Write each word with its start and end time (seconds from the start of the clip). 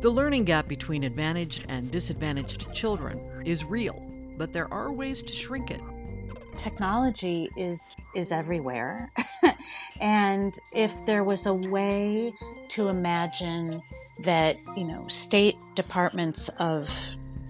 The 0.00 0.10
learning 0.10 0.44
gap 0.44 0.68
between 0.68 1.02
advantaged 1.02 1.66
and 1.68 1.90
disadvantaged 1.90 2.72
children 2.72 3.20
is 3.44 3.64
real, 3.64 4.00
but 4.36 4.52
there 4.52 4.72
are 4.72 4.92
ways 4.92 5.24
to 5.24 5.32
shrink 5.32 5.72
it. 5.72 5.80
Technology 6.56 7.50
is 7.56 7.96
is 8.14 8.30
everywhere. 8.30 9.10
and 10.00 10.54
if 10.72 11.04
there 11.04 11.24
was 11.24 11.46
a 11.46 11.54
way 11.54 12.32
to 12.68 12.86
imagine 12.88 13.82
that, 14.20 14.56
you 14.76 14.84
know, 14.84 15.04
state 15.08 15.56
departments 15.74 16.48
of 16.60 16.88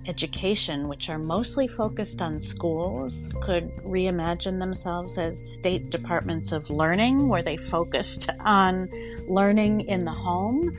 education, 0.06 0.88
which 0.88 1.10
are 1.10 1.18
mostly 1.18 1.68
focused 1.68 2.22
on 2.22 2.40
schools, 2.40 3.30
could 3.42 3.70
reimagine 3.84 4.58
themselves 4.58 5.18
as 5.18 5.38
state 5.38 5.90
departments 5.90 6.52
of 6.52 6.70
learning, 6.70 7.28
where 7.28 7.42
they 7.42 7.58
focused 7.58 8.30
on 8.40 8.88
learning 9.28 9.82
in 9.82 10.06
the 10.06 10.12
home 10.12 10.74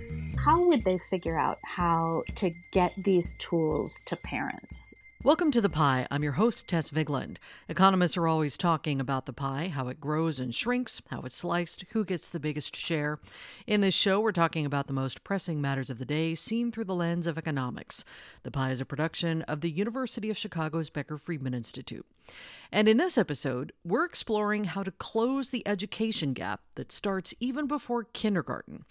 how 0.50 0.64
would 0.64 0.84
they 0.84 0.98
figure 0.98 1.38
out 1.38 1.60
how 1.62 2.24
to 2.34 2.50
get 2.72 2.92
these 2.98 3.34
tools 3.36 4.02
to 4.04 4.16
parents? 4.16 4.96
Welcome 5.22 5.52
to 5.52 5.62
The 5.62 5.70
Pie. 5.70 6.08
I'm 6.10 6.24
your 6.24 6.32
host, 6.32 6.68
Tess 6.68 6.90
Vigland. 6.90 7.38
Economists 7.68 8.18
are 8.18 8.28
always 8.28 8.58
talking 8.58 9.00
about 9.00 9.28
the 9.28 9.34
pie, 9.34 9.68
how 9.68 9.90
it 9.90 10.02
grows 10.02 10.40
and 10.40 10.56
shrinks, 10.56 11.04
how 11.12 11.22
it's 11.22 11.36
sliced, 11.36 11.86
who 11.92 12.04
gets 12.04 12.32
the 12.32 12.40
biggest 12.40 12.76
share. 12.76 13.20
In 13.68 13.82
this 13.82 13.94
show, 13.94 14.20
we're 14.20 14.32
talking 14.32 14.66
about 14.66 14.88
the 14.88 14.94
most 14.94 15.24
pressing 15.24 15.62
matters 15.62 15.92
of 15.92 16.00
the 16.00 16.06
day 16.06 16.34
seen 16.34 16.72
through 16.72 16.86
the 16.86 16.96
lens 16.96 17.28
of 17.28 17.38
economics. 17.38 18.04
The 18.42 18.50
Pie 18.50 18.72
is 18.72 18.82
a 18.82 18.86
production 18.86 19.44
of 19.44 19.62
the 19.62 19.70
University 19.70 20.32
of 20.32 20.38
Chicago's 20.38 20.90
Becker 20.90 21.20
Friedman 21.20 21.54
Institute. 21.54 22.08
And 22.72 22.90
in 22.90 22.98
this 22.98 23.20
episode, 23.20 23.72
we're 23.86 24.06
exploring 24.06 24.64
how 24.64 24.82
to 24.82 24.90
close 24.90 25.52
the 25.52 25.68
education 25.68 26.34
gap 26.34 26.62
that 26.74 26.92
starts 26.92 27.36
even 27.40 27.68
before 27.68 28.06
kindergarten. 28.06 28.86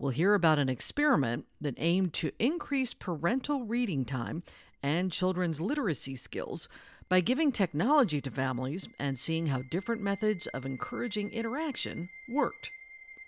We'll 0.00 0.12
hear 0.12 0.32
about 0.32 0.58
an 0.58 0.70
experiment 0.70 1.44
that 1.60 1.74
aimed 1.76 2.14
to 2.14 2.32
increase 2.38 2.94
parental 2.94 3.66
reading 3.66 4.06
time 4.06 4.42
and 4.82 5.12
children's 5.12 5.60
literacy 5.60 6.16
skills 6.16 6.70
by 7.10 7.20
giving 7.20 7.52
technology 7.52 8.22
to 8.22 8.30
families 8.30 8.88
and 8.98 9.18
seeing 9.18 9.48
how 9.48 9.60
different 9.60 10.00
methods 10.00 10.46
of 10.46 10.64
encouraging 10.64 11.30
interaction 11.32 12.08
worked 12.30 12.70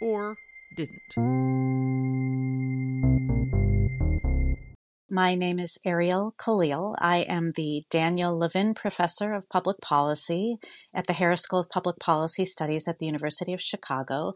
or 0.00 0.38
didn't. 0.74 1.12
My 5.14 5.34
name 5.34 5.58
is 5.60 5.76
Ariel 5.84 6.34
Kalil. 6.38 6.94
I 6.98 7.18
am 7.18 7.50
the 7.54 7.82
Daniel 7.90 8.34
Levin 8.34 8.72
Professor 8.72 9.34
of 9.34 9.46
Public 9.50 9.78
Policy 9.82 10.56
at 10.94 11.06
the 11.06 11.12
Harris 11.12 11.42
School 11.42 11.60
of 11.60 11.68
Public 11.68 11.98
Policy 11.98 12.46
Studies 12.46 12.88
at 12.88 12.98
the 12.98 13.04
University 13.04 13.52
of 13.52 13.60
Chicago. 13.60 14.32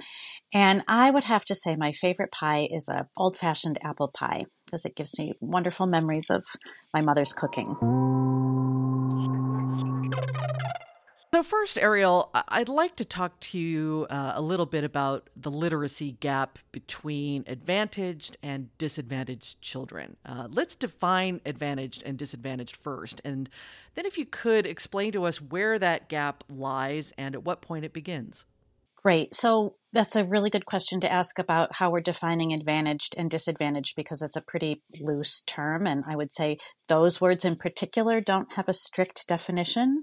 And 0.52 0.82
I 0.86 1.10
would 1.10 1.24
have 1.24 1.46
to 1.46 1.54
say 1.54 1.76
my 1.76 1.92
favorite 1.92 2.30
pie 2.30 2.68
is 2.70 2.90
a 2.90 3.08
old-fashioned 3.16 3.78
apple 3.82 4.08
pie 4.08 4.44
because 4.66 4.84
it 4.84 4.94
gives 4.94 5.18
me 5.18 5.32
wonderful 5.40 5.86
memories 5.86 6.28
of 6.28 6.44
my 6.92 7.00
mother's 7.00 7.32
cooking. 7.32 7.74
First, 11.46 11.78
Ariel, 11.78 12.30
I'd 12.34 12.68
like 12.68 12.96
to 12.96 13.04
talk 13.04 13.38
to 13.38 13.58
you 13.58 14.08
uh, 14.10 14.32
a 14.34 14.42
little 14.42 14.66
bit 14.66 14.82
about 14.82 15.30
the 15.36 15.50
literacy 15.50 16.16
gap 16.18 16.58
between 16.72 17.44
advantaged 17.46 18.36
and 18.42 18.76
disadvantaged 18.78 19.60
children. 19.60 20.16
Uh, 20.26 20.48
let's 20.50 20.74
define 20.74 21.40
advantaged 21.46 22.02
and 22.04 22.18
disadvantaged 22.18 22.74
first. 22.74 23.20
And 23.24 23.48
then, 23.94 24.06
if 24.06 24.18
you 24.18 24.26
could, 24.26 24.66
explain 24.66 25.12
to 25.12 25.22
us 25.22 25.40
where 25.40 25.78
that 25.78 26.08
gap 26.08 26.42
lies 26.48 27.12
and 27.16 27.36
at 27.36 27.44
what 27.44 27.62
point 27.62 27.84
it 27.84 27.92
begins. 27.92 28.44
Great. 29.06 29.36
So, 29.36 29.76
that's 29.92 30.16
a 30.16 30.24
really 30.24 30.50
good 30.50 30.66
question 30.66 31.00
to 31.00 31.12
ask 31.12 31.38
about 31.38 31.76
how 31.76 31.90
we're 31.90 32.00
defining 32.00 32.52
advantaged 32.52 33.14
and 33.16 33.30
disadvantaged 33.30 33.94
because 33.94 34.20
it's 34.20 34.34
a 34.34 34.40
pretty 34.40 34.82
loose 35.00 35.42
term. 35.42 35.86
And 35.86 36.02
I 36.08 36.16
would 36.16 36.34
say 36.34 36.58
those 36.88 37.20
words 37.20 37.44
in 37.44 37.54
particular 37.54 38.20
don't 38.20 38.54
have 38.54 38.68
a 38.68 38.72
strict 38.72 39.28
definition. 39.28 40.02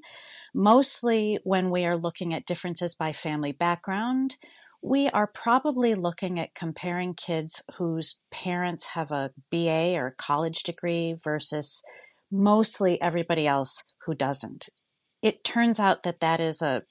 Mostly 0.55 1.37
when 1.43 1.69
we 1.69 1.83
are 1.83 1.97
looking 1.97 2.33
at 2.33 2.45
differences 2.45 2.95
by 2.95 3.11
family 3.11 3.51
background, 3.51 4.37
we 4.81 5.09
are 5.09 5.27
probably 5.27 5.95
looking 5.95 6.39
at 6.39 6.55
comparing 6.55 7.13
kids 7.13 7.61
whose 7.77 8.21
parents 8.31 8.91
have 8.93 9.11
a 9.11 9.31
BA 9.51 9.95
or 9.95 10.15
college 10.17 10.63
degree 10.63 11.13
versus 11.21 11.83
mostly 12.31 13.01
everybody 13.01 13.45
else 13.47 13.83
who 14.05 14.15
doesn't. 14.15 14.69
It 15.21 15.43
turns 15.43 15.77
out 15.77 16.03
that 16.03 16.21
that 16.21 16.39
is 16.39 16.61
a 16.61 16.83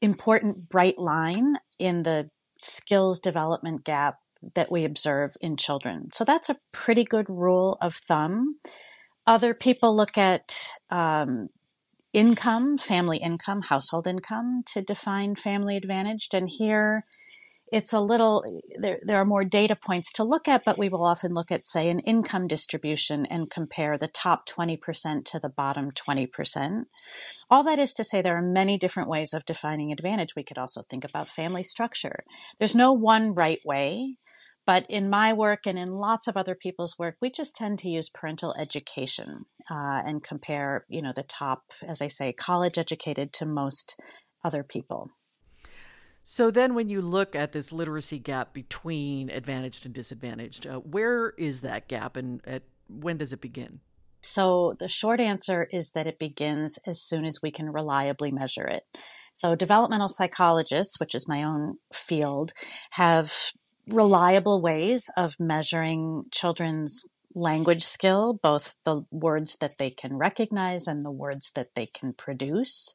important 0.00 0.68
bright 0.68 0.98
line 0.98 1.56
in 1.78 2.02
the 2.02 2.30
skills 2.58 3.20
development 3.20 3.84
gap 3.84 4.18
that 4.54 4.70
we 4.70 4.84
observe 4.84 5.36
in 5.40 5.56
children. 5.56 6.08
So 6.12 6.24
that's 6.24 6.48
a 6.48 6.58
pretty 6.72 7.04
good 7.04 7.28
rule 7.28 7.78
of 7.80 7.96
thumb. 7.96 8.56
Other 9.26 9.54
people 9.54 9.96
look 9.96 10.16
at 10.16 10.56
um, 10.90 11.48
income, 12.12 12.78
family 12.78 13.18
income, 13.18 13.62
household 13.62 14.06
income 14.06 14.62
to 14.66 14.82
define 14.82 15.34
family 15.34 15.76
advantaged. 15.76 16.32
And 16.34 16.48
here 16.48 17.04
it's 17.72 17.92
a 17.92 18.00
little, 18.00 18.44
there, 18.78 19.00
there 19.02 19.16
are 19.16 19.24
more 19.24 19.44
data 19.44 19.74
points 19.74 20.12
to 20.12 20.24
look 20.24 20.46
at, 20.46 20.64
but 20.64 20.78
we 20.78 20.88
will 20.88 21.04
often 21.04 21.34
look 21.34 21.50
at, 21.50 21.66
say, 21.66 21.90
an 21.90 21.98
income 22.00 22.46
distribution 22.46 23.26
and 23.26 23.50
compare 23.50 23.98
the 23.98 24.08
top 24.08 24.46
20% 24.46 25.24
to 25.24 25.40
the 25.40 25.48
bottom 25.48 25.90
20%. 25.90 26.84
All 27.48 27.62
that 27.64 27.78
is 27.78 27.94
to 27.94 28.04
say, 28.04 28.22
there 28.22 28.36
are 28.36 28.42
many 28.42 28.76
different 28.76 29.08
ways 29.08 29.32
of 29.32 29.44
defining 29.44 29.92
advantage. 29.92 30.34
We 30.34 30.42
could 30.42 30.58
also 30.58 30.82
think 30.82 31.04
about 31.04 31.28
family 31.28 31.62
structure. 31.62 32.24
There's 32.58 32.74
no 32.74 32.92
one 32.92 33.34
right 33.34 33.60
way. 33.64 34.16
But 34.66 34.84
in 34.88 35.08
my 35.08 35.32
work 35.32 35.60
and 35.64 35.78
in 35.78 35.92
lots 35.92 36.26
of 36.26 36.36
other 36.36 36.56
people's 36.56 36.98
work, 36.98 37.14
we 37.20 37.30
just 37.30 37.54
tend 37.54 37.78
to 37.78 37.88
use 37.88 38.10
parental 38.10 38.52
education 38.58 39.44
uh, 39.70 40.02
and 40.04 40.24
compare, 40.24 40.84
you 40.88 41.00
know, 41.00 41.12
the 41.14 41.22
top, 41.22 41.62
as 41.86 42.02
I 42.02 42.08
say, 42.08 42.32
college 42.32 42.76
educated 42.76 43.32
to 43.34 43.46
most 43.46 43.96
other 44.44 44.64
people. 44.64 45.12
So 46.24 46.50
then, 46.50 46.74
when 46.74 46.88
you 46.88 47.00
look 47.00 47.36
at 47.36 47.52
this 47.52 47.70
literacy 47.70 48.18
gap 48.18 48.52
between 48.52 49.30
advantaged 49.30 49.86
and 49.86 49.94
disadvantaged, 49.94 50.66
uh, 50.66 50.80
where 50.80 51.30
is 51.38 51.60
that 51.60 51.86
gap, 51.86 52.16
and 52.16 52.40
at, 52.44 52.64
when 52.88 53.18
does 53.18 53.32
it 53.32 53.40
begin? 53.40 53.78
So 54.20 54.76
the 54.78 54.88
short 54.88 55.20
answer 55.20 55.68
is 55.70 55.92
that 55.92 56.06
it 56.06 56.18
begins 56.18 56.78
as 56.86 57.00
soon 57.00 57.24
as 57.24 57.40
we 57.42 57.50
can 57.50 57.70
reliably 57.70 58.30
measure 58.30 58.66
it. 58.66 58.84
So 59.34 59.54
developmental 59.54 60.08
psychologists, 60.08 60.98
which 60.98 61.14
is 61.14 61.28
my 61.28 61.42
own 61.42 61.76
field, 61.92 62.52
have 62.92 63.32
reliable 63.86 64.60
ways 64.60 65.10
of 65.16 65.34
measuring 65.38 66.24
children's 66.32 67.04
language 67.34 67.84
skill, 67.84 68.40
both 68.42 68.74
the 68.84 69.04
words 69.10 69.56
that 69.60 69.78
they 69.78 69.90
can 69.90 70.16
recognize 70.16 70.86
and 70.86 71.04
the 71.04 71.10
words 71.10 71.52
that 71.54 71.74
they 71.74 71.86
can 71.86 72.14
produce. 72.14 72.94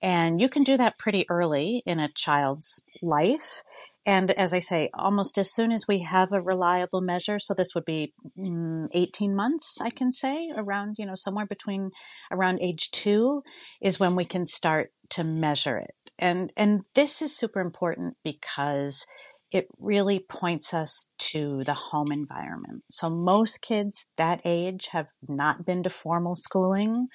And 0.00 0.40
you 0.40 0.48
can 0.48 0.64
do 0.64 0.76
that 0.78 0.98
pretty 0.98 1.26
early 1.28 1.82
in 1.86 2.00
a 2.00 2.10
child's 2.12 2.82
life. 3.02 3.62
And 4.04 4.32
as 4.32 4.52
I 4.52 4.58
say, 4.58 4.90
almost 4.94 5.38
as 5.38 5.52
soon 5.52 5.70
as 5.70 5.86
we 5.86 6.00
have 6.00 6.32
a 6.32 6.40
reliable 6.40 7.00
measure, 7.00 7.38
so 7.38 7.54
this 7.54 7.72
would 7.74 7.84
be 7.84 8.12
mm, 8.36 8.88
18 8.92 9.34
months, 9.34 9.78
I 9.80 9.90
can 9.90 10.12
say, 10.12 10.50
around, 10.56 10.96
you 10.98 11.06
know, 11.06 11.14
somewhere 11.14 11.46
between 11.46 11.90
around 12.30 12.60
age 12.60 12.90
two 12.90 13.42
is 13.80 14.00
when 14.00 14.16
we 14.16 14.24
can 14.24 14.46
start 14.46 14.90
to 15.10 15.22
measure 15.22 15.78
it. 15.78 15.94
And, 16.18 16.52
and 16.56 16.80
this 16.94 17.22
is 17.22 17.36
super 17.36 17.60
important 17.60 18.16
because 18.24 19.06
it 19.52 19.68
really 19.78 20.18
points 20.18 20.72
us 20.72 21.12
to 21.18 21.62
the 21.64 21.74
home 21.74 22.10
environment. 22.10 22.82
So 22.90 23.08
most 23.10 23.60
kids 23.62 24.06
that 24.16 24.40
age 24.44 24.88
have 24.92 25.08
not 25.28 25.64
been 25.64 25.82
to 25.82 25.90
formal 25.90 26.34
schooling. 26.34 27.08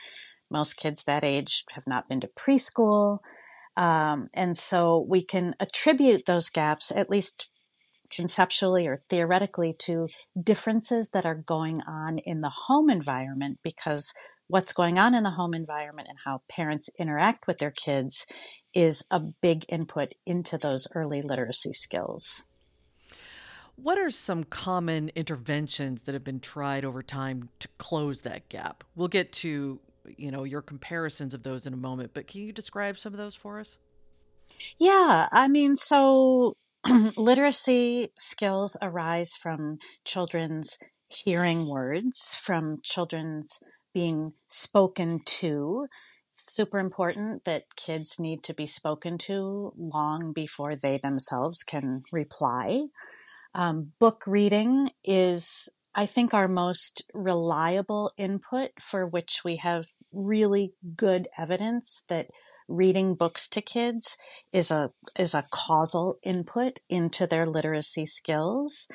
Most 0.50 0.76
kids 0.76 1.04
that 1.04 1.24
age 1.24 1.66
have 1.72 1.86
not 1.88 2.08
been 2.08 2.22
to 2.22 2.30
preschool. 2.30 3.18
Um, 3.78 4.28
and 4.34 4.58
so 4.58 5.06
we 5.08 5.24
can 5.24 5.56
attribute 5.60 6.26
those 6.26 6.50
gaps, 6.50 6.92
at 6.92 7.10
least 7.10 7.50
conceptually 8.10 8.88
or 8.88 9.04
theoretically, 9.10 9.76
to 9.80 10.08
differences 10.42 11.12
that 11.12 11.26
are 11.26 11.36
going 11.36 11.82
on 11.88 12.18
in 12.18 12.42
the 12.42 12.52
home 12.68 12.90
environment 12.90 13.60
because 13.64 14.14
what's 14.48 14.74
going 14.74 14.98
on 14.98 15.14
in 15.14 15.24
the 15.24 15.32
home 15.32 15.54
environment 15.54 16.08
and 16.10 16.18
how 16.26 16.42
parents 16.50 16.90
interact 16.98 17.46
with 17.46 17.60
their 17.60 17.72
kids 17.72 18.26
is 18.74 19.06
a 19.12 19.20
big 19.20 19.66
input 19.70 20.14
into 20.26 20.58
those 20.58 20.88
early 20.96 21.22
literacy 21.22 21.74
skills. 21.74 22.44
What 23.76 24.00
are 24.00 24.10
some 24.10 24.44
common 24.44 25.12
interventions 25.16 26.02
that 26.02 26.14
have 26.14 26.24
been 26.24 26.40
tried 26.40 26.84
over 26.84 27.04
time 27.04 27.50
to 27.60 27.68
close 27.78 28.22
that 28.22 28.50
gap? 28.50 28.84
We'll 28.96 29.08
get 29.08 29.32
to, 29.34 29.80
you 30.18 30.32
know, 30.32 30.44
your 30.44 30.62
comparisons 30.62 31.34
of 31.34 31.44
those 31.44 31.66
in 31.66 31.74
a 31.74 31.78
moment, 31.78 32.12
but 32.14 32.28
can 32.28 32.42
you 32.42 32.52
describe 32.52 32.98
some 32.98 33.14
of 33.14 33.18
those 33.18 33.36
for 33.36 33.60
us? 33.60 33.78
Yeah, 34.80 35.28
I 35.32 35.48
mean, 35.48 35.76
so 35.76 36.56
literacy 37.18 38.12
skills 38.20 38.78
arise 38.82 39.32
from 39.42 39.80
children's 40.06 40.78
hearing 41.08 41.68
words, 41.68 42.36
from 42.42 42.80
children's 42.84 43.60
being 43.94 44.34
spoken 44.48 45.22
to, 45.26 45.88
super 46.30 46.78
important 46.78 47.46
that 47.46 47.76
kids 47.76 48.20
need 48.20 48.44
to 48.44 48.54
be 48.54 48.68
spoken 48.68 49.18
to 49.18 49.74
long 49.76 50.34
before 50.34 50.76
they 50.76 51.00
themselves 51.02 51.64
can 51.64 52.04
reply. 52.12 52.86
Um, 53.56 53.94
book 54.00 54.24
reading 54.28 54.90
is 55.04 55.68
I 55.98 56.06
think 56.06 56.32
our 56.32 56.48
most 56.48 57.04
reliable 57.12 58.12
input 58.18 58.70
for 58.80 59.08
which 59.08 59.42
we 59.44 59.56
have 59.56 59.88
really 60.14 60.74
good 60.96 61.28
evidence 61.40 62.04
that 62.08 62.28
reading 62.68 63.16
books 63.16 63.48
to 63.48 63.62
kids 63.62 64.16
is 64.54 64.70
a 64.70 64.92
is 65.18 65.34
a 65.34 65.48
causal 65.50 66.20
input 66.22 66.80
into 66.88 67.26
their 67.26 67.48
literacy 67.48 68.06
skills. 68.06 68.88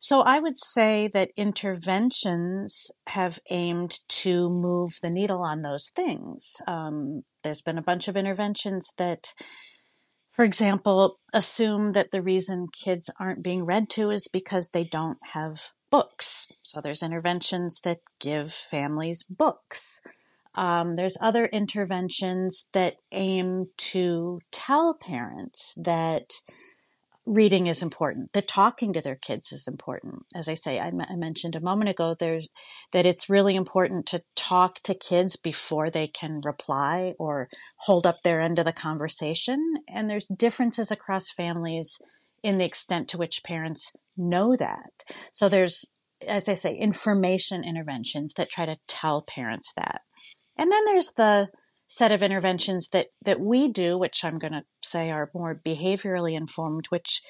So 0.00 0.22
I 0.22 0.40
would 0.40 0.58
say 0.58 1.08
that 1.14 1.30
interventions 1.36 2.90
have 3.06 3.38
aimed 3.50 4.00
to 4.08 4.50
move 4.50 4.98
the 5.02 5.10
needle 5.10 5.42
on 5.42 5.62
those 5.62 5.90
things. 5.94 6.56
Um, 6.66 7.22
there's 7.44 7.62
been 7.62 7.78
a 7.78 7.82
bunch 7.82 8.08
of 8.08 8.16
interventions 8.16 8.92
that, 8.96 9.34
for 10.32 10.44
example, 10.44 11.16
assume 11.32 11.92
that 11.92 12.10
the 12.10 12.22
reason 12.22 12.66
kids 12.72 13.08
aren't 13.20 13.42
being 13.42 13.64
read 13.64 13.88
to 13.90 14.10
is 14.10 14.26
because 14.26 14.70
they 14.70 14.84
don't 14.84 15.18
have 15.34 15.72
books. 15.90 16.46
So 16.62 16.80
there's 16.80 17.02
interventions 17.02 17.80
that 17.82 18.00
give 18.18 18.52
families 18.52 19.22
books. 19.22 20.00
Um, 20.54 20.96
there's 20.96 21.18
other 21.20 21.46
interventions 21.46 22.66
that 22.72 22.96
aim 23.12 23.68
to 23.78 24.40
tell 24.50 24.94
parents 24.94 25.74
that 25.76 26.32
reading 27.26 27.66
is 27.66 27.82
important, 27.82 28.32
that 28.32 28.48
talking 28.48 28.92
to 28.92 29.00
their 29.00 29.14
kids 29.14 29.52
is 29.52 29.68
important. 29.68 30.24
As 30.34 30.48
I 30.48 30.54
say, 30.54 30.80
I, 30.80 30.88
m- 30.88 31.06
I 31.08 31.14
mentioned 31.16 31.54
a 31.54 31.60
moment 31.60 31.90
ago, 31.90 32.16
there's 32.18 32.48
that 32.92 33.06
it's 33.06 33.30
really 33.30 33.54
important 33.54 34.06
to 34.06 34.22
talk 34.34 34.82
to 34.82 34.94
kids 34.94 35.36
before 35.36 35.90
they 35.90 36.08
can 36.08 36.40
reply 36.44 37.14
or 37.18 37.48
hold 37.76 38.06
up 38.06 38.22
their 38.22 38.40
end 38.40 38.58
of 38.58 38.64
the 38.64 38.72
conversation. 38.72 39.74
And 39.88 40.10
there's 40.10 40.28
differences 40.28 40.90
across 40.90 41.30
families 41.30 42.00
in 42.42 42.58
the 42.58 42.64
extent 42.64 43.08
to 43.08 43.18
which 43.18 43.44
parents 43.44 43.94
know 44.16 44.56
that. 44.56 44.90
So 45.32 45.48
there's, 45.48 45.84
as 46.26 46.48
I 46.48 46.54
say, 46.54 46.74
information 46.74 47.64
interventions 47.64 48.34
that 48.34 48.50
try 48.50 48.66
to 48.66 48.78
tell 48.86 49.22
parents 49.22 49.72
that. 49.76 50.02
And 50.56 50.70
then 50.70 50.84
there's 50.84 51.12
the 51.12 51.48
set 51.86 52.12
of 52.12 52.22
interventions 52.22 52.88
that, 52.92 53.08
that 53.24 53.40
we 53.40 53.68
do, 53.68 53.98
which 53.98 54.24
I'm 54.24 54.38
going 54.38 54.52
to 54.52 54.62
say 54.82 55.10
are 55.10 55.30
more 55.34 55.60
behaviorally 55.66 56.36
informed, 56.36 56.86
which 56.88 57.22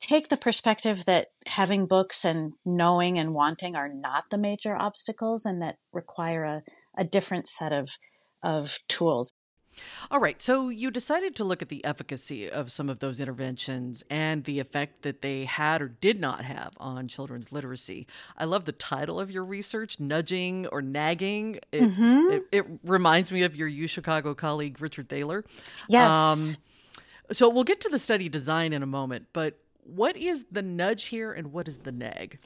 take 0.00 0.28
the 0.28 0.36
perspective 0.36 1.04
that 1.04 1.28
having 1.46 1.86
books 1.86 2.24
and 2.24 2.54
knowing 2.64 3.18
and 3.18 3.34
wanting 3.34 3.76
are 3.76 3.88
not 3.88 4.24
the 4.30 4.38
major 4.38 4.74
obstacles 4.74 5.46
and 5.46 5.62
that 5.62 5.76
require 5.92 6.44
a, 6.44 6.62
a 6.96 7.04
different 7.04 7.46
set 7.46 7.72
of, 7.72 7.90
of 8.42 8.78
tools. 8.88 9.32
All 10.10 10.20
right, 10.20 10.40
so 10.40 10.68
you 10.68 10.90
decided 10.90 11.36
to 11.36 11.44
look 11.44 11.62
at 11.62 11.68
the 11.68 11.84
efficacy 11.84 12.50
of 12.50 12.72
some 12.72 12.88
of 12.88 12.98
those 12.98 13.20
interventions 13.20 14.02
and 14.10 14.44
the 14.44 14.58
effect 14.58 15.02
that 15.02 15.22
they 15.22 15.44
had 15.44 15.82
or 15.82 15.88
did 15.88 16.20
not 16.20 16.44
have 16.44 16.72
on 16.78 17.08
children's 17.08 17.52
literacy. 17.52 18.06
I 18.36 18.44
love 18.44 18.64
the 18.64 18.72
title 18.72 19.20
of 19.20 19.30
your 19.30 19.44
research, 19.44 20.00
Nudging 20.00 20.66
or 20.68 20.82
Nagging. 20.82 21.60
It, 21.72 21.82
mm-hmm. 21.82 22.32
it, 22.32 22.42
it 22.52 22.66
reminds 22.84 23.30
me 23.30 23.42
of 23.42 23.56
your 23.56 23.68
U 23.68 23.86
Chicago 23.86 24.34
colleague, 24.34 24.80
Richard 24.80 25.08
Thaler. 25.08 25.44
Yes. 25.88 26.12
Um, 26.12 26.56
so 27.32 27.48
we'll 27.48 27.64
get 27.64 27.80
to 27.82 27.88
the 27.88 27.98
study 27.98 28.28
design 28.28 28.72
in 28.72 28.82
a 28.82 28.86
moment, 28.86 29.26
but 29.32 29.58
what 29.84 30.16
is 30.16 30.44
the 30.50 30.62
nudge 30.62 31.04
here 31.04 31.32
and 31.32 31.52
what 31.52 31.68
is 31.68 31.78
the 31.78 31.92
nag? 31.92 32.38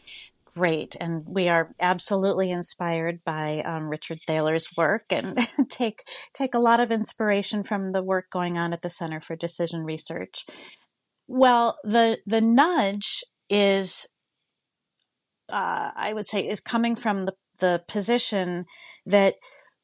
Great. 0.55 0.97
And 1.01 1.25
we 1.27 1.49
are 1.49 1.75
absolutely 1.81 2.51
inspired 2.51 3.21
by 3.25 3.63
um, 3.63 3.89
Richard 3.89 4.19
Thaler's 4.27 4.69
work 4.77 5.07
and 5.11 5.47
take, 5.69 6.03
take 6.33 6.55
a 6.55 6.61
lot 6.61 6.81
of 6.81 6.91
inspiration 6.91 7.63
from 7.65 7.93
the 7.93 8.03
work 8.03 8.27
going 8.31 8.57
on 8.57 8.73
at 8.73 8.83
the 8.83 8.91
Center 8.91 9.21
for 9.21 9.37
Decision 9.37 9.85
Research. 9.85 10.47
Well, 11.27 11.79
the, 11.85 12.19
the 12.27 12.41
nudge 12.41 13.25
is, 13.49 14.07
uh, 15.51 15.91
I 15.97 16.13
would 16.15 16.27
say, 16.27 16.47
is 16.47 16.61
coming 16.61 16.97
from 16.97 17.25
the, 17.25 17.35
the 17.61 17.83
position 17.89 18.67
that 19.07 19.35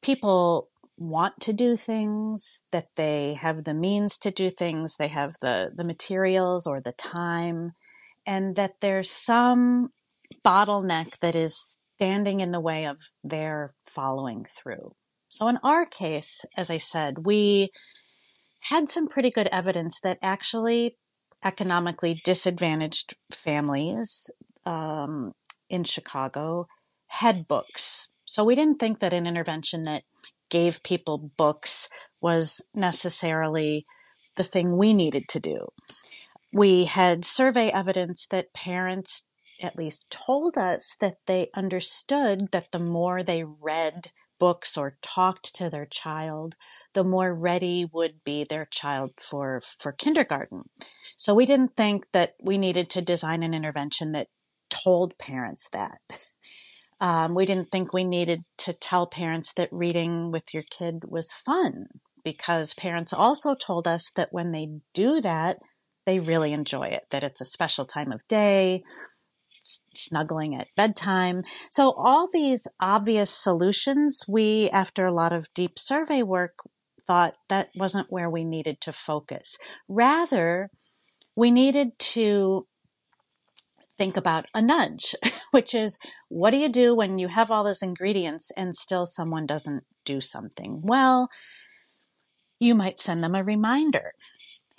people 0.01 0.69
want 0.97 1.39
to 1.41 1.53
do 1.53 1.75
things, 1.75 2.63
that 2.71 2.89
they 2.95 3.37
have 3.41 3.63
the 3.63 3.73
means 3.73 4.17
to 4.19 4.31
do 4.31 4.51
things, 4.51 4.95
they 4.97 5.07
have 5.07 5.33
the, 5.41 5.71
the 5.75 5.83
materials 5.83 6.67
or 6.67 6.79
the 6.79 6.91
time, 6.91 7.71
and 8.25 8.55
that 8.55 8.75
there's 8.81 9.09
some 9.09 9.89
bottleneck 10.45 11.19
that 11.21 11.35
is 11.35 11.79
standing 11.95 12.39
in 12.39 12.51
the 12.51 12.59
way 12.59 12.85
of 12.85 12.97
their 13.23 13.69
following 13.83 14.45
through. 14.45 14.95
So 15.29 15.47
in 15.47 15.59
our 15.63 15.85
case, 15.85 16.45
as 16.57 16.69
I 16.69 16.77
said, 16.77 17.25
we 17.25 17.69
had 18.65 18.89
some 18.89 19.07
pretty 19.07 19.29
good 19.29 19.47
evidence 19.51 19.99
that 20.01 20.17
actually 20.21 20.97
economically 21.43 22.19
disadvantaged 22.23 23.15
families 23.31 24.31
um, 24.65 25.33
in 25.69 25.83
Chicago 25.83 26.67
had 27.07 27.47
books. 27.47 28.09
So 28.25 28.43
we 28.43 28.55
didn't 28.55 28.79
think 28.79 28.99
that 28.99 29.13
an 29.13 29.25
intervention 29.25 29.83
that 29.83 30.03
gave 30.49 30.83
people 30.83 31.31
books 31.37 31.89
was 32.21 32.65
necessarily 32.73 33.85
the 34.35 34.43
thing 34.43 34.77
we 34.77 34.93
needed 34.93 35.27
to 35.29 35.39
do. 35.39 35.67
We 36.53 36.85
had 36.85 37.25
survey 37.25 37.69
evidence 37.69 38.27
that 38.27 38.53
parents 38.53 39.27
at 39.61 39.77
least 39.77 40.11
told 40.11 40.57
us 40.57 40.95
that 40.99 41.17
they 41.27 41.49
understood 41.55 42.51
that 42.51 42.71
the 42.71 42.79
more 42.79 43.23
they 43.23 43.43
read 43.43 44.11
books 44.39 44.75
or 44.75 44.97
talked 45.01 45.55
to 45.55 45.69
their 45.69 45.85
child, 45.85 46.55
the 46.93 47.03
more 47.03 47.33
ready 47.33 47.87
would 47.93 48.23
be 48.25 48.43
their 48.43 48.65
child 48.65 49.11
for, 49.19 49.61
for 49.79 49.91
kindergarten. 49.91 50.63
So 51.15 51.35
we 51.35 51.45
didn't 51.45 51.77
think 51.77 52.11
that 52.11 52.33
we 52.41 52.57
needed 52.57 52.89
to 52.91 53.01
design 53.01 53.43
an 53.43 53.53
intervention 53.53 54.13
that 54.13 54.29
told 54.69 55.17
parents 55.17 55.69
that. 55.69 55.99
Um, 57.01 57.33
we 57.33 57.47
didn't 57.47 57.71
think 57.71 57.93
we 57.93 58.03
needed 58.03 58.43
to 58.59 58.73
tell 58.73 59.07
parents 59.07 59.53
that 59.53 59.69
reading 59.71 60.31
with 60.31 60.53
your 60.53 60.61
kid 60.61 61.05
was 61.07 61.33
fun 61.33 61.87
because 62.23 62.75
parents 62.75 63.11
also 63.11 63.55
told 63.55 63.87
us 63.87 64.11
that 64.15 64.31
when 64.31 64.51
they 64.51 64.67
do 64.93 65.19
that, 65.19 65.57
they 66.05 66.19
really 66.19 66.53
enjoy 66.53 66.89
it, 66.89 67.07
that 67.09 67.23
it's 67.23 67.41
a 67.41 67.45
special 67.45 67.85
time 67.85 68.11
of 68.11 68.27
day, 68.27 68.83
snuggling 69.93 70.55
at 70.55 70.67
bedtime. 70.75 71.43
So 71.71 71.91
all 71.91 72.27
these 72.31 72.67
obvious 72.79 73.31
solutions, 73.31 74.23
we, 74.27 74.69
after 74.71 75.05
a 75.05 75.11
lot 75.11 75.33
of 75.33 75.53
deep 75.53 75.77
survey 75.77 76.23
work, 76.23 76.53
thought 77.07 77.35
that 77.49 77.69
wasn't 77.75 78.11
where 78.11 78.29
we 78.29 78.43
needed 78.43 78.79
to 78.81 78.93
focus. 78.93 79.57
Rather, 79.87 80.69
we 81.35 81.51
needed 81.51 81.97
to 81.99 82.67
think 83.97 84.17
about 84.17 84.45
a 84.53 84.61
nudge, 84.61 85.15
which 85.51 85.73
is 85.75 85.99
what 86.29 86.51
do 86.51 86.57
you 86.57 86.69
do 86.69 86.95
when 86.95 87.19
you 87.19 87.27
have 87.27 87.51
all 87.51 87.63
those 87.63 87.81
ingredients 87.83 88.51
and 88.55 88.75
still 88.75 89.05
someone 89.05 89.45
doesn't 89.45 89.83
do 90.05 90.21
something? 90.21 90.81
Well, 90.83 91.29
you 92.59 92.75
might 92.75 92.99
send 92.99 93.23
them 93.23 93.35
a 93.35 93.43
reminder 93.43 94.13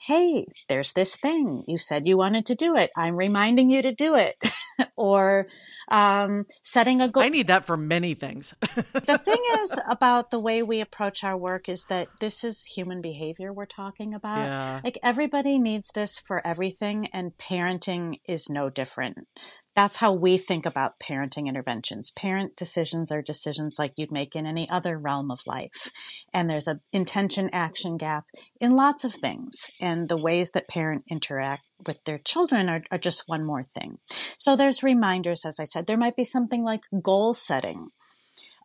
hey, 0.06 0.46
there's 0.68 0.92
this 0.92 1.14
thing. 1.14 1.62
You 1.68 1.78
said 1.78 2.06
you 2.06 2.16
wanted 2.16 2.44
to 2.46 2.54
do 2.54 2.76
it. 2.76 2.90
I'm 2.96 3.14
reminding 3.16 3.70
you 3.70 3.82
to 3.82 3.94
do 3.94 4.16
it. 4.16 4.34
or 4.96 5.46
um, 5.88 6.46
setting 6.62 7.00
a 7.00 7.08
goal. 7.08 7.22
I 7.22 7.28
need 7.28 7.48
that 7.48 7.66
for 7.66 7.76
many 7.76 8.14
things. 8.14 8.54
the 8.60 9.18
thing 9.18 9.42
is 9.60 9.78
about 9.88 10.30
the 10.30 10.40
way 10.40 10.62
we 10.62 10.80
approach 10.80 11.24
our 11.24 11.36
work 11.36 11.68
is 11.68 11.84
that 11.88 12.08
this 12.20 12.44
is 12.44 12.64
human 12.64 13.00
behavior 13.00 13.52
we're 13.52 13.66
talking 13.66 14.14
about. 14.14 14.38
Yeah. 14.38 14.80
Like 14.82 14.98
everybody 15.02 15.58
needs 15.58 15.90
this 15.94 16.18
for 16.18 16.46
everything, 16.46 17.08
and 17.12 17.36
parenting 17.36 18.20
is 18.26 18.48
no 18.48 18.70
different 18.70 19.26
that's 19.74 19.98
how 19.98 20.12
we 20.12 20.36
think 20.36 20.66
about 20.66 21.00
parenting 21.00 21.46
interventions. 21.46 22.10
Parent 22.10 22.56
decisions 22.56 23.10
are 23.10 23.22
decisions 23.22 23.78
like 23.78 23.94
you'd 23.96 24.12
make 24.12 24.36
in 24.36 24.46
any 24.46 24.68
other 24.68 24.98
realm 24.98 25.30
of 25.30 25.40
life. 25.46 25.90
And 26.32 26.48
there's 26.48 26.68
an 26.68 26.80
intention 26.92 27.48
action 27.52 27.96
gap 27.96 28.26
in 28.60 28.76
lots 28.76 29.04
of 29.04 29.14
things. 29.14 29.70
And 29.80 30.08
the 30.08 30.16
ways 30.16 30.50
that 30.52 30.68
parent 30.68 31.04
interact 31.08 31.62
with 31.86 32.04
their 32.04 32.18
children 32.18 32.68
are, 32.68 32.82
are 32.90 32.98
just 32.98 33.24
one 33.26 33.44
more 33.44 33.64
thing. 33.64 33.98
So 34.38 34.56
there's 34.56 34.82
reminders, 34.82 35.44
as 35.46 35.58
I 35.58 35.64
said, 35.64 35.86
there 35.86 35.96
might 35.96 36.16
be 36.16 36.24
something 36.24 36.62
like 36.62 36.82
goal 37.02 37.34
setting. 37.34 37.88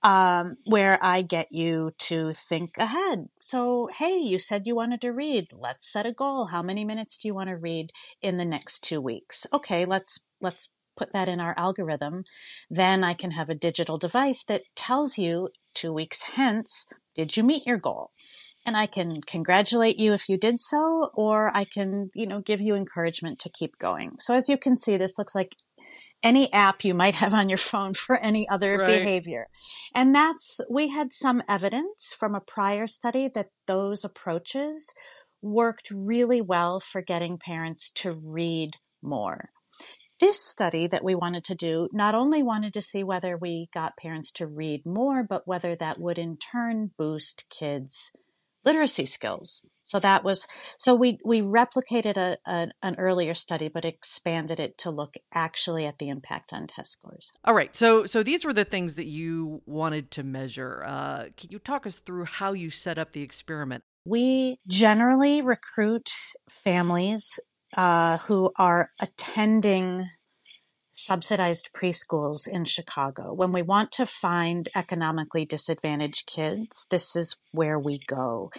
Um, 0.04 0.58
where 0.66 1.00
I 1.02 1.24
get 1.24 1.48
you 1.50 1.92
to 1.98 2.32
think 2.32 2.78
ahead. 2.78 3.30
So, 3.42 3.90
hey, 3.98 4.20
you 4.20 4.38
said 4.38 4.68
you 4.68 4.76
wanted 4.76 5.02
to 5.02 5.12
read. 5.12 5.48
Let's 5.52 5.92
set 5.92 6.06
a 6.06 6.14
goal. 6.14 6.46
How 6.46 6.62
many 6.62 6.86
minutes 6.86 7.18
do 7.18 7.28
you 7.28 7.34
want 7.34 7.50
to 7.50 7.58
read 7.58 7.90
in 8.22 8.38
the 8.38 8.46
next 8.46 8.84
two 8.84 9.02
weeks? 9.02 9.48
Okay, 9.52 9.86
let's 9.86 10.24
let's 10.40 10.70
put 10.98 11.14
that 11.14 11.30
in 11.30 11.40
our 11.40 11.54
algorithm, 11.58 12.24
then 12.70 13.04
I 13.04 13.14
can 13.14 13.32
have 13.32 13.50
a 13.50 13.56
digital 13.56 13.98
device 13.98 14.44
that 14.46 14.64
tells 14.76 15.18
you 15.18 15.50
two 15.74 15.94
weeks 15.94 16.24
hence, 16.36 16.88
did 17.16 17.38
you 17.38 17.44
meet 17.44 17.66
your 17.66 17.78
goal? 17.78 18.12
And 18.66 18.76
I 18.76 18.86
can 18.86 19.22
congratulate 19.22 19.98
you 19.98 20.14
if 20.14 20.28
you 20.28 20.38
did 20.38 20.60
so, 20.60 21.12
or 21.14 21.56
I 21.56 21.64
can, 21.64 22.10
you 22.14 22.28
know, 22.28 22.42
give 22.42 22.60
you 22.60 22.76
encouragement 22.76 23.40
to 23.40 23.50
keep 23.50 23.78
going. 23.78 24.18
So 24.20 24.36
as 24.36 24.50
you 24.50 24.58
can 24.58 24.76
see, 24.76 24.98
this 24.98 25.18
looks 25.18 25.34
like 25.34 25.56
any 26.22 26.52
app 26.52 26.84
you 26.84 26.94
might 26.94 27.16
have 27.16 27.34
on 27.34 27.48
your 27.48 27.58
phone 27.58 27.94
for 27.94 28.18
any 28.18 28.50
other 28.50 28.78
right. 28.78 28.88
behavior. 28.88 29.48
And 29.96 30.14
that's, 30.14 30.60
we 30.70 30.90
had 30.90 31.14
some 31.14 31.44
evidence 31.48 32.14
from 32.18 32.36
a 32.36 32.42
prior 32.42 32.88
study 32.88 33.30
that 33.36 33.52
those 33.68 34.04
approaches 34.04 34.94
worked 35.42 35.90
really 35.92 36.42
well 36.42 36.80
for 36.80 37.02
getting 37.02 37.38
parents 37.38 37.90
to 37.92 38.12
read 38.12 38.72
more 39.02 39.52
this 40.20 40.44
study 40.44 40.88
that 40.88 41.04
we 41.04 41.16
wanted 41.16 41.44
to 41.46 41.56
do 41.56 41.90
not 41.92 42.16
only 42.16 42.42
wanted 42.42 42.74
to 42.74 42.82
see 42.82 43.04
whether 43.04 43.38
we 43.38 43.70
got 43.74 43.98
parents 43.98 44.32
to 44.34 44.48
read 44.48 44.86
more, 44.86 45.24
but 45.24 45.48
whether 45.48 45.76
that 45.76 46.00
would 46.00 46.18
in 46.18 46.38
turn 46.38 46.92
boost 46.98 47.46
kids' 47.50 48.12
literacy 48.66 49.06
skills. 49.06 49.66
So 49.82 50.00
that 50.00 50.24
was 50.24 50.48
so 50.78 50.94
we 50.94 51.18
we 51.24 51.42
replicated 51.42 52.18
a, 52.18 52.38
a, 52.46 52.68
an 52.84 52.96
earlier 52.98 53.34
study, 53.34 53.70
but 53.70 53.86
expanded 53.86 54.60
it 54.60 54.78
to 54.80 54.92
look 54.92 55.16
actually 55.34 55.86
at 55.86 56.00
the 56.00 56.10
impact 56.10 56.52
on 56.52 56.68
test 56.68 56.92
scores. 56.92 57.32
All 57.46 57.54
right. 57.54 57.74
So 57.76 58.06
so 58.06 58.24
these 58.24 58.44
were 58.44 58.54
the 58.54 58.66
things 58.66 58.96
that 58.96 59.08
you 59.08 59.62
wanted 59.66 60.12
to 60.12 60.24
measure. 60.24 60.84
Uh, 60.86 61.26
can 61.38 61.52
you 61.52 61.60
talk 61.60 61.88
us 61.88 62.00
through 62.00 62.26
how 62.26 62.52
you 62.52 62.70
set 62.70 62.98
up 62.98 63.14
the 63.14 63.22
experiment? 63.22 63.84
We 64.04 64.58
generally 64.68 65.42
recruit 65.42 66.10
families 66.50 67.40
uh, 67.78 68.18
who 68.18 68.52
are 68.58 68.90
attending 69.00 70.10
subsidized 70.94 71.70
preschools 71.80 72.48
in 72.48 72.66
Chicago. 72.66 73.32
When 73.32 73.52
we 73.52 73.62
want 73.62 73.92
to 73.94 74.08
find 74.08 74.68
economically 74.76 75.46
disadvantaged 75.46 76.26
kids, 76.26 76.88
this 76.90 77.16
is 77.16 77.38
where 77.52 77.78
we 77.78 78.00
go. 78.08 78.50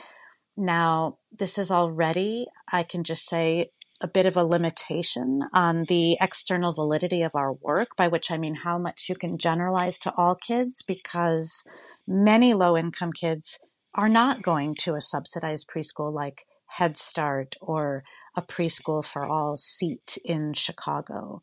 Now, 0.57 1.19
this 1.37 1.59
is 1.59 1.73
already, 1.73 2.47
I 2.73 2.85
can 2.85 3.03
just 3.03 3.29
say, 3.29 3.71
a 4.01 4.07
bit 4.07 4.27
of 4.27 4.37
a 4.37 4.45
limitation 4.45 5.43
on 5.53 5.85
the 5.89 6.17
external 6.21 6.73
validity 6.73 7.23
of 7.23 7.33
our 7.35 7.53
work, 7.53 7.97
by 7.97 8.07
which 8.07 8.31
I 8.31 8.39
mean 8.39 8.55
how 8.55 8.79
much 8.79 9.09
you 9.09 9.17
can 9.17 9.37
generalize 9.37 9.99
to 10.01 10.15
all 10.17 10.37
kids, 10.37 10.85
because 10.87 11.65
many 12.07 12.55
low 12.55 12.77
income 12.77 13.11
kids 13.13 13.59
are 13.95 14.09
not 14.09 14.43
going 14.43 14.77
to 14.77 14.95
a 14.95 15.01
subsidized 15.01 15.69
preschool 15.69 16.15
like 16.15 16.45
Head 16.69 16.97
Start 16.97 17.57
or 17.61 18.05
a 18.37 18.43
preschool 18.43 19.05
for 19.05 19.25
all 19.25 19.57
seat 19.57 20.19
in 20.25 20.55
Chicago 20.55 21.43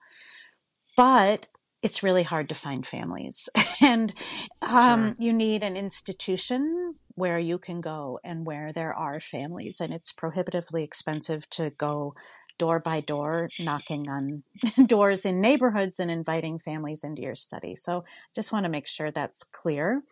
but 0.96 1.48
it's 1.82 2.04
really 2.04 2.24
hard 2.24 2.50
to 2.50 2.56
find 2.56 2.86
families. 2.86 3.50
and 3.82 4.14
um, 4.62 5.14
sure. 5.14 5.26
you 5.26 5.34
need 5.34 5.64
an 5.64 5.78
institution 5.78 6.96
where 7.16 7.40
you 7.40 7.58
can 7.58 7.80
go 7.82 8.20
and 8.24 8.46
where 8.46 8.74
there 8.74 8.94
are 8.94 9.20
families. 9.20 9.80
And 9.80 9.94
it's 9.94 10.12
prohibitively 10.12 10.84
expensive 10.84 11.50
to 11.52 11.70
go 11.72 12.16
door 12.58 12.80
by 12.80 13.02
door, 13.02 13.50
knocking 13.60 14.10
on 14.10 14.44
doors 14.86 15.26
in 15.26 15.42
neighborhoods 15.42 16.00
and 16.00 16.10
inviting 16.10 16.58
families 16.58 17.04
into 17.04 17.22
your 17.22 17.36
study. 17.36 17.76
So 17.76 18.04
just 18.34 18.52
want 18.52 18.64
to 18.64 18.72
make 18.72 18.88
sure 18.88 19.12
that's 19.12 19.44
clear. 19.44 20.04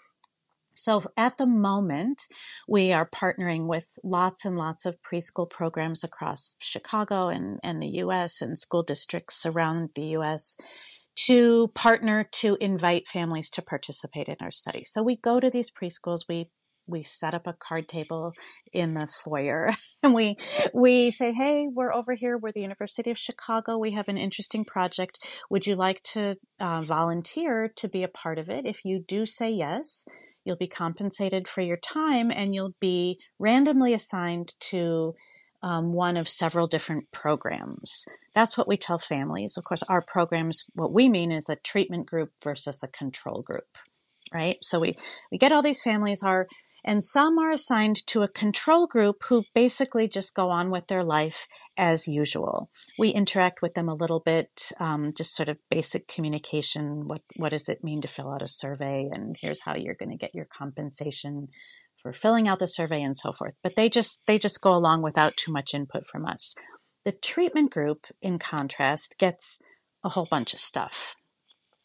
So 0.73 1.03
at 1.15 1.37
the 1.37 1.47
moment, 1.47 2.23
we 2.67 2.91
are 2.91 3.09
partnering 3.09 3.67
with 3.67 3.99
lots 4.03 4.45
and 4.45 4.57
lots 4.57 4.85
of 4.85 4.97
preschool 5.01 5.49
programs 5.49 6.03
across 6.03 6.55
Chicago 6.59 7.27
and, 7.29 7.59
and 7.63 7.81
the 7.81 7.99
US 7.99 8.41
and 8.41 8.57
school 8.57 8.83
districts 8.83 9.45
around 9.45 9.91
the 9.95 10.17
US 10.17 10.57
to 11.15 11.69
partner 11.75 12.27
to 12.31 12.57
invite 12.59 13.07
families 13.07 13.49
to 13.51 13.61
participate 13.61 14.27
in 14.27 14.37
our 14.41 14.51
study. 14.51 14.83
So 14.83 15.03
we 15.03 15.15
go 15.15 15.39
to 15.39 15.49
these 15.49 15.71
preschools, 15.71 16.21
we 16.27 16.49
we 16.85 17.03
set 17.03 17.33
up 17.33 17.47
a 17.47 17.53
card 17.53 17.87
table 17.87 18.33
in 18.73 18.93
the 18.93 19.07
foyer 19.07 19.71
and 20.03 20.13
we 20.13 20.35
we 20.73 21.11
say 21.11 21.31
hey 21.31 21.67
we're 21.71 21.93
over 21.93 22.13
here 22.13 22.37
we're 22.37 22.51
the 22.51 22.61
university 22.61 23.09
of 23.09 23.17
chicago 23.17 23.77
we 23.77 23.91
have 23.91 24.09
an 24.09 24.17
interesting 24.17 24.65
project 24.65 25.17
would 25.49 25.65
you 25.65 25.75
like 25.75 26.03
to 26.03 26.35
uh, 26.59 26.81
volunteer 26.81 27.71
to 27.73 27.87
be 27.87 28.03
a 28.03 28.07
part 28.07 28.37
of 28.37 28.49
it 28.49 28.65
if 28.65 28.83
you 28.83 28.99
do 28.99 29.25
say 29.25 29.49
yes 29.49 30.05
You'll 30.45 30.55
be 30.55 30.67
compensated 30.67 31.47
for 31.47 31.61
your 31.61 31.77
time 31.77 32.31
and 32.31 32.53
you'll 32.53 32.75
be 32.79 33.19
randomly 33.39 33.93
assigned 33.93 34.53
to 34.71 35.15
um, 35.61 35.93
one 35.93 36.17
of 36.17 36.27
several 36.27 36.67
different 36.67 37.09
programs. 37.11 38.05
That's 38.35 38.57
what 38.57 38.67
we 38.67 38.75
tell 38.75 38.99
families. 38.99 39.55
Of 39.57 39.63
course, 39.63 39.83
our 39.83 40.01
programs, 40.01 40.65
what 40.73 40.91
we 40.91 41.07
mean 41.07 41.31
is 41.31 41.47
a 41.49 41.55
treatment 41.55 42.05
group 42.05 42.31
versus 42.43 42.83
a 42.83 42.89
control 42.89 43.41
group, 43.41 43.77
right? 44.33 44.57
So 44.61 44.79
we, 44.79 44.97
we 45.31 45.37
get 45.37 45.53
all 45.53 45.61
these 45.61 45.81
families 45.81 46.21
are, 46.21 46.47
and 46.83 47.03
some 47.03 47.37
are 47.39 47.51
assigned 47.51 48.05
to 48.07 48.23
a 48.23 48.27
control 48.27 48.87
group 48.87 49.23
who 49.27 49.45
basically 49.55 50.07
just 50.07 50.35
go 50.35 50.49
on 50.49 50.69
with 50.69 50.87
their 50.87 51.03
life 51.03 51.47
as 51.77 52.07
usual. 52.07 52.69
We 52.99 53.09
interact 53.09 53.61
with 53.61 53.73
them 53.73 53.89
a 53.89 53.95
little 53.95 54.19
bit, 54.19 54.71
um, 54.79 55.11
just 55.15 55.35
sort 55.35 55.49
of 55.49 55.57
basic 55.69 56.07
communication. 56.07 57.07
What 57.07 57.21
what 57.37 57.49
does 57.49 57.69
it 57.69 57.83
mean 57.83 58.01
to 58.01 58.07
fill 58.07 58.31
out 58.31 58.41
a 58.41 58.47
survey? 58.47 59.09
And 59.11 59.35
here's 59.39 59.61
how 59.61 59.75
you're 59.75 59.95
going 59.95 60.11
to 60.11 60.17
get 60.17 60.35
your 60.35 60.45
compensation 60.45 61.47
for 61.95 62.11
filling 62.13 62.47
out 62.47 62.59
the 62.59 62.67
survey 62.67 63.01
and 63.01 63.17
so 63.17 63.31
forth. 63.31 63.55
But 63.63 63.75
they 63.75 63.89
just 63.89 64.21
they 64.27 64.37
just 64.37 64.61
go 64.61 64.73
along 64.73 65.01
without 65.01 65.37
too 65.37 65.51
much 65.51 65.73
input 65.73 66.05
from 66.05 66.25
us. 66.25 66.53
The 67.05 67.11
treatment 67.11 67.71
group, 67.71 68.07
in 68.21 68.39
contrast, 68.39 69.15
gets 69.17 69.59
a 70.03 70.09
whole 70.09 70.27
bunch 70.29 70.53
of 70.53 70.59
stuff. 70.59 71.15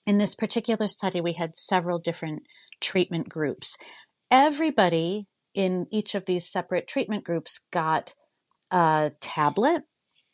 In 0.07 0.19
this 0.19 0.35
particular 0.35 0.89
study, 0.89 1.21
we 1.21 1.35
had 1.35 1.57
several 1.57 1.99
different 1.99 2.43
treatment 2.81 3.29
groups. 3.29 3.77
Everybody 4.31 5.27
in 5.55 5.87
each 5.91 6.15
of 6.15 6.27
these 6.27 6.49
separate 6.49 6.87
treatment 6.87 7.25
groups 7.25 7.61
got 7.73 8.15
a 8.71 9.13
tablet. 9.21 9.83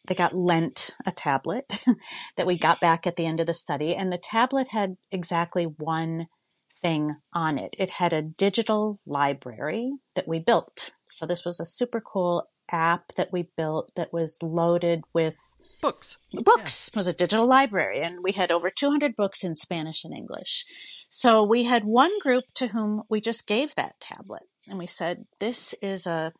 They 0.06 0.14
got 0.14 0.36
lent 0.36 0.90
a 1.06 1.12
tablet 1.12 1.64
that 2.36 2.46
we 2.46 2.58
got 2.58 2.80
back 2.80 3.06
at 3.06 3.16
the 3.16 3.26
end 3.26 3.40
of 3.40 3.46
the 3.46 3.54
study. 3.54 3.94
And 3.94 4.12
the 4.12 4.18
tablet 4.18 4.68
had 4.70 4.96
exactly 5.10 5.64
one 5.64 6.26
thing 6.82 7.16
on 7.32 7.58
it. 7.58 7.74
It 7.78 7.92
had 7.92 8.12
a 8.12 8.20
digital 8.20 8.98
library 9.06 9.92
that 10.14 10.28
we 10.28 10.38
built. 10.38 10.90
So 11.06 11.24
this 11.24 11.44
was 11.44 11.58
a 11.58 11.64
super 11.64 12.00
cool 12.00 12.48
app 12.70 13.12
that 13.16 13.32
we 13.32 13.48
built 13.56 13.92
that 13.96 14.12
was 14.12 14.42
loaded 14.42 15.04
with 15.14 15.36
books. 15.80 16.18
Books 16.32 16.90
yeah. 16.92 16.98
was 16.98 17.06
a 17.06 17.12
digital 17.12 17.46
library, 17.46 18.02
and 18.02 18.18
we 18.22 18.32
had 18.32 18.50
over 18.50 18.70
200 18.70 19.16
books 19.16 19.44
in 19.44 19.54
Spanish 19.54 20.04
and 20.04 20.14
English. 20.14 20.64
So 21.16 21.44
we 21.44 21.62
had 21.62 21.84
one 21.84 22.10
group 22.18 22.42
to 22.56 22.66
whom 22.66 23.04
we 23.08 23.20
just 23.20 23.46
gave 23.46 23.72
that 23.76 24.00
tablet, 24.00 24.42
and 24.66 24.80
we 24.80 24.88
said, 24.88 25.26
"This 25.38 25.72
is 25.80 26.08
a 26.08 26.32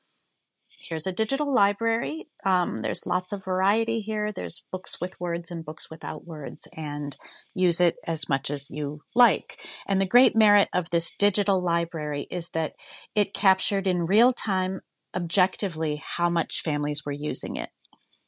here's 0.89 1.07
a 1.07 1.13
digital 1.13 1.55
library. 1.55 2.27
Um, 2.45 2.83
there's 2.83 3.07
lots 3.07 3.33
of 3.33 3.45
variety 3.45 4.01
here. 4.01 4.33
There's 4.33 4.65
books 4.73 5.01
with 5.01 5.21
words 5.21 5.53
and 5.53 5.65
books 5.65 5.89
without 5.93 6.27
words, 6.27 6.67
and 6.77 7.17
use 7.55 7.81
it 7.81 7.95
as 8.05 8.29
much 8.29 8.51
as 8.51 8.69
you 8.69 9.03
like. 9.15 9.61
And 9.87 10.01
the 10.01 10.07
great 10.07 10.35
merit 10.35 10.69
of 10.75 10.91
this 10.91 11.15
digital 11.17 11.63
library 11.63 12.27
is 12.29 12.51
that 12.51 12.73
it 13.15 13.33
captured 13.33 13.87
in 13.87 14.07
real 14.07 14.33
time, 14.33 14.81
objectively, 15.15 16.03
how 16.05 16.29
much 16.29 16.63
families 16.63 17.03
were 17.07 17.13
using 17.13 17.55
it. 17.55 17.71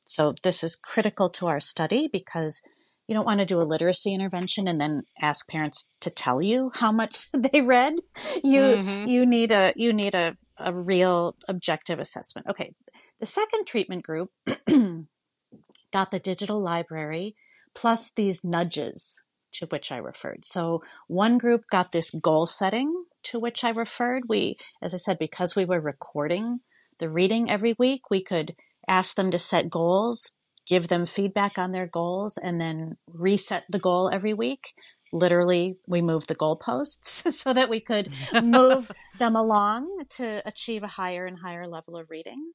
So 0.06 0.32
this 0.44 0.62
is 0.62 0.76
critical 0.76 1.28
to 1.30 1.48
our 1.48 1.60
study 1.60 2.08
because 2.10 2.62
you 3.06 3.14
don't 3.14 3.26
want 3.26 3.40
to 3.40 3.46
do 3.46 3.60
a 3.60 3.62
literacy 3.62 4.12
intervention 4.14 4.66
and 4.66 4.80
then 4.80 5.02
ask 5.20 5.48
parents 5.48 5.90
to 6.00 6.10
tell 6.10 6.42
you 6.42 6.70
how 6.74 6.92
much 6.92 7.30
they 7.32 7.60
read. 7.60 7.94
You 8.42 8.60
mm-hmm. 8.60 9.08
you 9.08 9.26
need 9.26 9.50
a 9.50 9.72
you 9.76 9.92
need 9.92 10.14
a 10.14 10.36
a 10.58 10.72
real 10.72 11.36
objective 11.48 11.98
assessment. 11.98 12.46
Okay. 12.48 12.72
The 13.20 13.26
second 13.26 13.66
treatment 13.66 14.02
group 14.02 14.30
got 15.92 16.10
the 16.10 16.18
digital 16.18 16.60
library 16.60 17.36
plus 17.74 18.10
these 18.10 18.44
nudges 18.44 19.22
to 19.52 19.66
which 19.66 19.90
I 19.90 19.96
referred. 19.98 20.44
So 20.44 20.82
one 21.08 21.38
group 21.38 21.64
got 21.70 21.92
this 21.92 22.10
goal 22.10 22.46
setting 22.46 23.04
to 23.24 23.38
which 23.38 23.64
I 23.64 23.70
referred. 23.70 24.24
We, 24.28 24.56
as 24.82 24.94
I 24.94 24.98
said, 24.98 25.18
because 25.18 25.56
we 25.56 25.64
were 25.64 25.80
recording 25.80 26.60
the 26.98 27.08
reading 27.08 27.50
every 27.50 27.74
week, 27.78 28.10
we 28.10 28.22
could 28.22 28.54
ask 28.88 29.16
them 29.16 29.30
to 29.30 29.38
set 29.38 29.70
goals, 29.70 30.32
give 30.66 30.88
them 30.88 31.06
feedback 31.06 31.58
on 31.58 31.72
their 31.72 31.86
goals, 31.86 32.38
and 32.38 32.60
then 32.60 32.96
reset 33.06 33.64
the 33.68 33.78
goal 33.78 34.10
every 34.12 34.34
week 34.34 34.74
literally 35.12 35.78
we 35.86 36.02
moved 36.02 36.28
the 36.28 36.34
goalposts 36.34 37.32
so 37.32 37.52
that 37.52 37.70
we 37.70 37.80
could 37.80 38.10
move 38.42 38.90
them 39.18 39.36
along 39.36 39.96
to 40.10 40.42
achieve 40.46 40.82
a 40.82 40.88
higher 40.88 41.26
and 41.26 41.38
higher 41.38 41.66
level 41.66 41.96
of 41.96 42.10
reading. 42.10 42.52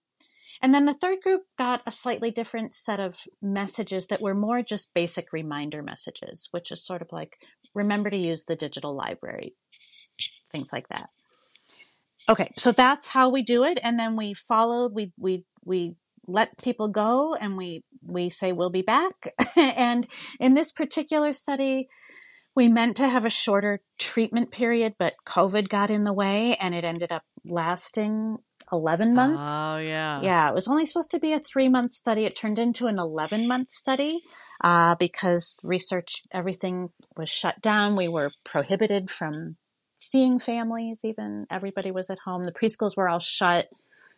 And 0.61 0.73
then 0.73 0.85
the 0.85 0.93
third 0.93 1.21
group 1.21 1.43
got 1.57 1.81
a 1.87 1.91
slightly 1.91 2.29
different 2.29 2.75
set 2.75 2.99
of 2.99 3.21
messages 3.41 4.07
that 4.07 4.21
were 4.21 4.35
more 4.35 4.61
just 4.61 4.93
basic 4.93 5.31
reminder 5.33 5.81
messages, 5.81 6.49
which 6.51 6.71
is 6.71 6.85
sort 6.85 7.01
of 7.01 7.11
like 7.11 7.37
remember 7.73 8.09
to 8.09 8.17
use 8.17 8.45
the 8.45 8.55
digital 8.55 8.95
library, 8.95 9.55
things 10.51 10.71
like 10.73 10.87
that. 10.89 11.09
Okay, 12.29 12.51
so 12.57 12.71
that's 12.71 13.07
how 13.07 13.29
we 13.29 13.41
do 13.41 13.63
it, 13.63 13.79
and 13.81 13.97
then 13.97 14.15
we 14.15 14.35
followed. 14.35 14.91
We 14.93 15.11
we 15.17 15.45
we 15.63 15.95
let 16.27 16.57
people 16.57 16.87
go, 16.87 17.35
and 17.35 17.57
we 17.57 17.83
we 18.05 18.29
say 18.29 18.51
we'll 18.51 18.69
be 18.69 18.81
back. 18.81 19.33
and 19.55 20.07
in 20.39 20.53
this 20.53 20.71
particular 20.71 21.33
study, 21.33 21.87
we 22.55 22.67
meant 22.67 22.97
to 22.97 23.07
have 23.07 23.25
a 23.25 23.29
shorter 23.29 23.81
treatment 23.97 24.51
period, 24.51 24.95
but 24.99 25.13
COVID 25.25 25.69
got 25.69 25.89
in 25.89 26.03
the 26.03 26.13
way 26.13 26.55
and 26.59 26.75
it 26.75 26.83
ended 26.83 27.11
up 27.11 27.23
lasting 27.45 28.37
11 28.71 29.13
months. 29.13 29.49
Oh, 29.51 29.77
yeah. 29.79 30.21
Yeah, 30.21 30.49
it 30.49 30.53
was 30.53 30.67
only 30.67 30.85
supposed 30.85 31.11
to 31.11 31.19
be 31.19 31.33
a 31.33 31.39
three 31.39 31.69
month 31.69 31.93
study. 31.93 32.25
It 32.25 32.35
turned 32.35 32.59
into 32.59 32.87
an 32.87 32.99
11 32.99 33.47
month 33.47 33.71
study 33.71 34.19
uh, 34.63 34.95
because 34.95 35.57
research, 35.63 36.23
everything 36.33 36.89
was 37.17 37.29
shut 37.29 37.61
down. 37.61 37.95
We 37.95 38.07
were 38.07 38.31
prohibited 38.45 39.09
from 39.09 39.57
seeing 39.95 40.39
families, 40.39 41.01
even. 41.05 41.45
Everybody 41.49 41.91
was 41.91 42.09
at 42.09 42.19
home. 42.25 42.43
The 42.43 42.51
preschools 42.51 42.97
were 42.97 43.09
all 43.09 43.19
shut. 43.19 43.67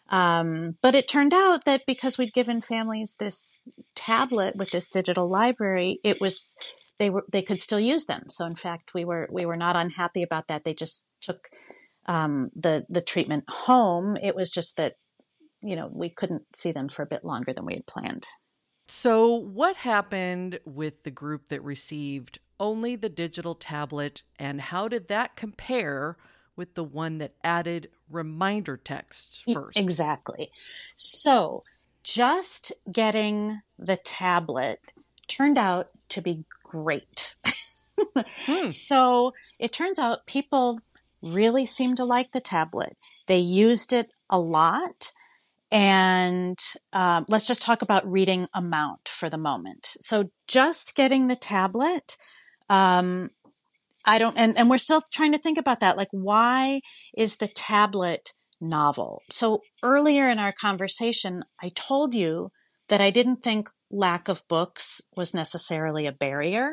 Um, 0.10 0.77
but 0.81 0.95
it 0.95 1.07
turned 1.07 1.33
out 1.33 1.65
that 1.65 1.86
because 1.88 2.17
we'd 2.17 2.33
given 2.33 2.62
families 2.62 3.15
this 3.17 3.62
tablet 3.95 4.55
with 4.55 4.72
this 4.72 4.89
digital 4.89 5.29
library, 5.29 6.00
it 6.03 6.19
was 6.19 6.55
they 7.00 7.10
were 7.10 7.25
they 7.31 7.41
could 7.41 7.62
still 7.62 7.79
use 7.79 8.05
them. 8.05 8.29
So 8.29 8.45
in 8.45 8.55
fact, 8.55 8.93
we 8.93 9.05
were 9.05 9.27
we 9.31 9.45
were 9.45 9.57
not 9.57 9.75
unhappy 9.75 10.22
about 10.22 10.48
that. 10.48 10.63
They 10.63 10.74
just 10.74 11.07
took 11.22 11.50
um, 12.05 12.51
the 12.55 12.86
the 12.89 13.01
treatment 13.01 13.45
home. 13.48 14.17
It 14.17 14.36
was 14.36 14.51
just 14.51 14.77
that 14.77 14.95
you 15.62 15.75
know 15.75 15.89
we 15.91 16.10
couldn't 16.10 16.43
see 16.55 16.72
them 16.72 16.89
for 16.89 17.03
a 17.03 17.07
bit 17.07 17.24
longer 17.24 17.53
than 17.53 17.65
we 17.65 17.74
had 17.74 17.86
planned. 17.86 18.27
So 18.88 19.33
what 19.33 19.77
happened 19.77 20.60
with 20.65 21.03
the 21.03 21.12
group 21.12 21.48
that 21.50 21.63
received 21.63 22.39
only 22.60 22.95
the 22.95 23.10
digital 23.10 23.55
tablet, 23.55 24.24
and 24.38 24.60
how 24.62 24.88
did 24.88 25.07
that 25.07 25.36
compare? 25.36 26.17
With 26.55 26.75
the 26.75 26.83
one 26.83 27.17
that 27.17 27.33
added 27.43 27.89
reminder 28.10 28.77
texts 28.77 29.43
first. 29.51 29.77
Exactly. 29.77 30.50
So 30.95 31.63
just 32.03 32.72
getting 32.91 33.62
the 33.79 33.98
tablet 33.98 34.79
turned 35.27 35.57
out 35.57 35.89
to 36.10 36.22
be 36.22 36.45
great. 36.63 37.36
hmm. 38.15 38.67
So 38.67 39.33
it 39.60 39.74
turns 39.74 39.98
out 39.98 40.25
people 40.25 40.79
really 41.22 41.65
seem 41.65 41.95
to 41.95 42.05
like 42.05 42.31
the 42.31 42.41
tablet. 42.41 42.98
They 43.27 43.39
used 43.39 43.93
it 43.93 44.13
a 44.29 44.39
lot. 44.39 45.13
And 45.72 46.60
uh, 46.91 47.24
let's 47.27 47.48
just 47.48 47.63
talk 47.63 47.81
about 47.81 48.10
reading 48.10 48.48
amount 48.53 49.07
for 49.07 49.29
the 49.29 49.39
moment. 49.39 49.88
So 50.01 50.29
just 50.48 50.93
getting 50.93 51.27
the 51.27 51.36
tablet 51.36 52.15
um, 52.69 53.31
I 54.05 54.17
don't, 54.17 54.38
and, 54.38 54.57
and 54.57 54.69
we're 54.69 54.77
still 54.77 55.03
trying 55.13 55.31
to 55.31 55.38
think 55.38 55.57
about 55.57 55.79
that. 55.79 55.98
Like, 55.98 56.10
why 56.12 56.81
is 57.15 57.38
the 57.38 57.48
tablet 57.48 58.33
novel? 58.60 59.22
So 59.31 59.62
earlier 59.81 60.29
in 60.29 60.39
our 60.39 60.53
conversation, 60.53 61.43
I 61.62 61.72
told 61.74 62.13
you 62.13 62.51
that 62.89 63.01
I 63.01 63.12
didn't 63.12 63.43
think 63.43 63.69
lack 63.89 64.27
of 64.27 64.48
books 64.48 65.01
was 65.15 65.33
necessarily 65.33 66.05
a 66.05 66.12
barrier. 66.12 66.72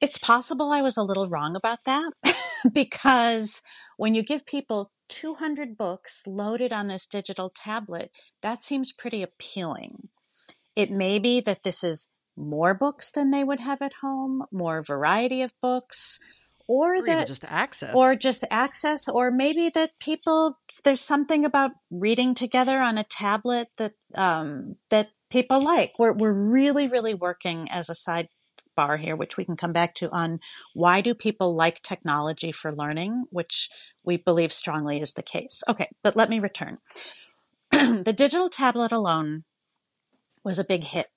It's 0.00 0.18
possible 0.18 0.72
I 0.72 0.82
was 0.82 0.96
a 0.96 1.02
little 1.02 1.28
wrong 1.28 1.56
about 1.56 1.84
that 1.84 2.12
because 2.72 3.62
when 3.96 4.14
you 4.14 4.22
give 4.22 4.44
people 4.44 4.90
200 5.08 5.76
books 5.78 6.24
loaded 6.26 6.72
on 6.72 6.88
this 6.88 7.06
digital 7.06 7.50
tablet, 7.54 8.10
that 8.42 8.64
seems 8.64 8.92
pretty 8.92 9.22
appealing. 9.22 10.08
It 10.74 10.90
may 10.90 11.18
be 11.18 11.40
that 11.40 11.62
this 11.62 11.84
is 11.84 12.08
more 12.36 12.74
books 12.74 13.10
than 13.10 13.30
they 13.30 13.44
would 13.44 13.60
have 13.60 13.82
at 13.82 13.94
home, 14.02 14.44
more 14.50 14.82
variety 14.82 15.42
of 15.42 15.52
books, 15.60 16.18
or, 16.66 16.96
or 16.96 17.02
that 17.06 17.26
just 17.26 17.44
access, 17.44 17.94
or 17.94 18.14
just 18.14 18.44
access, 18.50 19.08
or 19.08 19.30
maybe 19.30 19.70
that 19.70 19.98
people 19.98 20.58
there's 20.84 21.00
something 21.00 21.44
about 21.44 21.72
reading 21.90 22.34
together 22.34 22.80
on 22.80 22.98
a 22.98 23.04
tablet 23.04 23.68
that 23.78 23.92
um, 24.14 24.76
that 24.90 25.10
people 25.30 25.62
like. 25.62 25.92
We're 25.98 26.12
we're 26.12 26.50
really 26.50 26.88
really 26.88 27.14
working 27.14 27.68
as 27.70 27.90
a 27.90 27.94
side 27.94 28.28
bar 28.74 28.96
here, 28.96 29.16
which 29.16 29.36
we 29.36 29.44
can 29.44 29.56
come 29.56 29.72
back 29.72 29.94
to 29.96 30.10
on 30.10 30.40
why 30.74 31.00
do 31.00 31.14
people 31.14 31.54
like 31.54 31.82
technology 31.82 32.52
for 32.52 32.74
learning, 32.74 33.24
which 33.30 33.68
we 34.04 34.16
believe 34.16 34.52
strongly 34.52 35.00
is 35.00 35.12
the 35.12 35.22
case. 35.22 35.62
Okay, 35.68 35.88
but 36.02 36.16
let 36.16 36.30
me 36.30 36.40
return. 36.40 36.78
the 37.70 38.14
digital 38.16 38.48
tablet 38.48 38.92
alone 38.92 39.44
was 40.44 40.58
a 40.58 40.64
big 40.64 40.84
hit. 40.84 41.08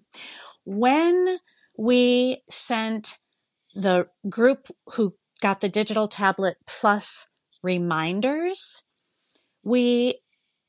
when 0.64 1.38
we 1.78 2.42
sent 2.48 3.18
the 3.74 4.08
group 4.28 4.68
who 4.94 5.14
got 5.40 5.60
the 5.60 5.68
digital 5.68 6.08
tablet 6.08 6.56
plus 6.66 7.28
reminders, 7.62 8.84
we 9.62 10.20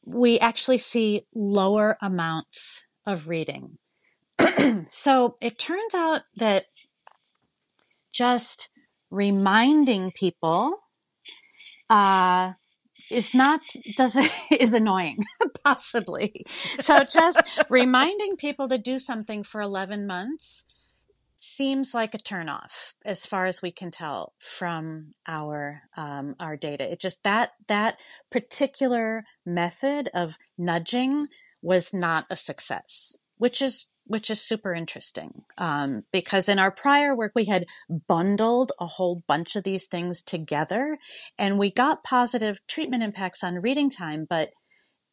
we 0.05 0.39
actually 0.39 0.77
see 0.77 1.25
lower 1.35 1.97
amounts 2.01 2.85
of 3.05 3.27
reading. 3.27 3.77
so 4.87 5.35
it 5.41 5.59
turns 5.59 5.93
out 5.93 6.21
that 6.35 6.65
just 8.11 8.69
reminding 9.11 10.11
people 10.11 10.77
uh, 11.89 12.53
is 13.09 13.33
not 13.33 13.61
does 13.97 14.17
is 14.51 14.73
annoying. 14.73 15.19
Possibly. 15.63 16.45
So 16.79 17.03
just 17.03 17.41
reminding 17.69 18.37
people 18.37 18.69
to 18.69 18.77
do 18.77 18.99
something 18.99 19.43
for 19.43 19.61
11 19.61 20.07
months 20.07 20.65
seems 21.37 21.93
like 21.93 22.13
a 22.13 22.17
turnoff 22.17 22.95
as 23.05 23.25
far 23.25 23.45
as 23.45 23.61
we 23.61 23.71
can 23.71 23.91
tell 23.91 24.33
from 24.39 25.11
our 25.27 25.83
um, 25.95 26.35
our 26.39 26.57
data. 26.57 26.91
It 26.91 26.99
just 26.99 27.23
that 27.23 27.51
that 27.67 27.97
particular 28.29 29.23
method 29.45 30.09
of 30.13 30.37
nudging 30.57 31.27
was 31.61 31.93
not 31.93 32.25
a 32.29 32.35
success 32.35 33.17
which 33.39 33.61
is 33.61 33.87
which 34.09 34.29
is 34.31 34.41
super 34.41 34.73
interesting 34.73 35.43
um, 35.57 36.03
because 36.11 36.49
in 36.49 36.59
our 36.59 36.71
prior 36.71 37.15
work 37.15 37.31
we 37.35 37.45
had 37.45 37.65
bundled 38.07 38.71
a 38.79 38.85
whole 38.85 39.23
bunch 39.27 39.55
of 39.55 39.63
these 39.63 39.85
things 39.85 40.21
together 40.21 40.97
and 41.37 41.57
we 41.57 41.71
got 41.71 42.03
positive 42.03 42.59
treatment 42.67 43.03
impacts 43.03 43.43
on 43.43 43.61
reading 43.61 43.89
time 43.89 44.25
but 44.27 44.49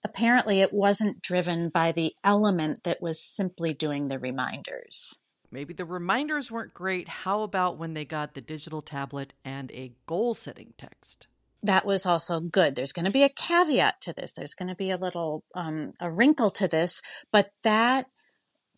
apparently 0.02 0.60
it 0.60 0.72
wasn't 0.72 1.22
driven 1.22 1.68
by 1.68 1.92
the 1.92 2.14
element 2.24 2.82
that 2.84 3.02
was 3.02 3.22
simply 3.22 3.72
doing 3.72 4.08
the 4.08 4.18
reminders 4.18 5.18
maybe 5.50 5.74
the 5.74 5.84
reminders 5.84 6.50
weren't 6.50 6.74
great 6.74 7.08
how 7.08 7.42
about 7.42 7.78
when 7.78 7.92
they 7.92 8.04
got 8.04 8.34
the 8.34 8.40
digital 8.40 8.80
tablet 8.80 9.34
and 9.44 9.70
a 9.72 9.92
goal 10.06 10.32
setting 10.32 10.72
text 10.78 11.26
that 11.62 11.84
was 11.84 12.06
also 12.06 12.38
good. 12.38 12.76
There's 12.76 12.92
going 12.92 13.06
to 13.06 13.10
be 13.10 13.24
a 13.24 13.28
caveat 13.28 14.00
to 14.02 14.12
this. 14.12 14.32
There's 14.32 14.54
going 14.54 14.68
to 14.68 14.76
be 14.76 14.90
a 14.90 14.96
little 14.96 15.42
um, 15.54 15.94
a 16.00 16.10
wrinkle 16.10 16.50
to 16.52 16.68
this, 16.68 17.02
but 17.32 17.50
that 17.64 18.06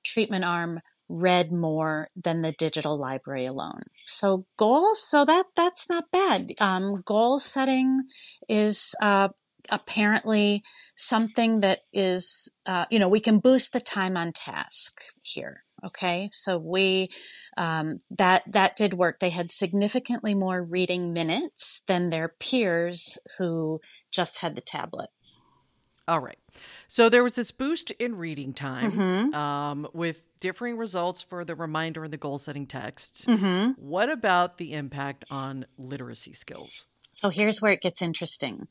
treatment 0.05 0.45
arm 0.45 0.81
read 1.09 1.51
more 1.53 2.09
than 2.15 2.43
the 2.43 2.53
digital 2.53 2.99
library 2.99 3.47
alone. 3.47 3.83
So 4.07 4.45
goals, 4.59 5.03
so 5.03 5.25
that 5.25 5.47
that's 5.57 5.89
not 5.89 6.11
bad. 6.11 6.53
Um, 6.61 7.03
goal 7.05 7.39
setting 7.39 8.05
is 8.49 8.95
uh, 9.01 9.31
apparently 9.71 10.63
something 10.97 11.61
that 11.61 11.81
is, 11.93 12.53
uh, 12.67 12.85
you 12.91 12.99
know, 12.99 13.09
we 13.09 13.21
can 13.21 13.39
boost 13.39 13.73
the 13.73 13.81
time 13.81 14.17
on 14.17 14.33
task 14.33 15.01
here. 15.23 15.65
Okay, 15.85 16.29
so 16.33 16.59
we 16.59 17.09
um, 17.57 17.99
that 18.11 18.43
that 18.51 18.77
did 18.77 18.95
work. 18.95 19.21
They 19.21 19.31
had 19.31 19.53
significantly 19.53 20.35
more 20.35 20.61
reading 20.61 21.13
minutes 21.13 21.83
than 21.87 22.11
their 22.11 22.29
peers 22.29 23.17
who 23.39 23.81
just 24.11 24.39
had 24.39 24.57
the 24.57 24.61
tablet. 24.61 25.11
All 26.09 26.21
right. 26.21 26.39
So 26.89 27.09
there 27.09 27.23
was 27.23 27.35
this 27.35 27.51
boost 27.51 27.91
in 27.93 28.17
reading 28.17 28.53
time 28.53 28.93
mm-hmm. 28.93 29.35
um, 29.35 29.89
with 29.93 30.23
differing 30.41 30.77
results 30.77 31.23
for 31.23 31.45
the 31.45 31.55
reminder 31.55 32.05
and 32.05 32.13
the 32.13 32.19
goal 32.19 32.39
setting 32.39 32.67
texts. 32.67 33.25
Mm-hmm. 33.25 33.73
What 33.77 34.11
about 34.11 34.59
the 34.59 34.73
impact 34.73 35.25
on 35.31 35.67
literacy 35.77 36.33
skills? 36.33 36.87
So 37.13 37.31
here's 37.31 37.61
where 37.61 37.73
it 37.73 37.81
gets 37.81 38.03
interesting. 38.03 38.69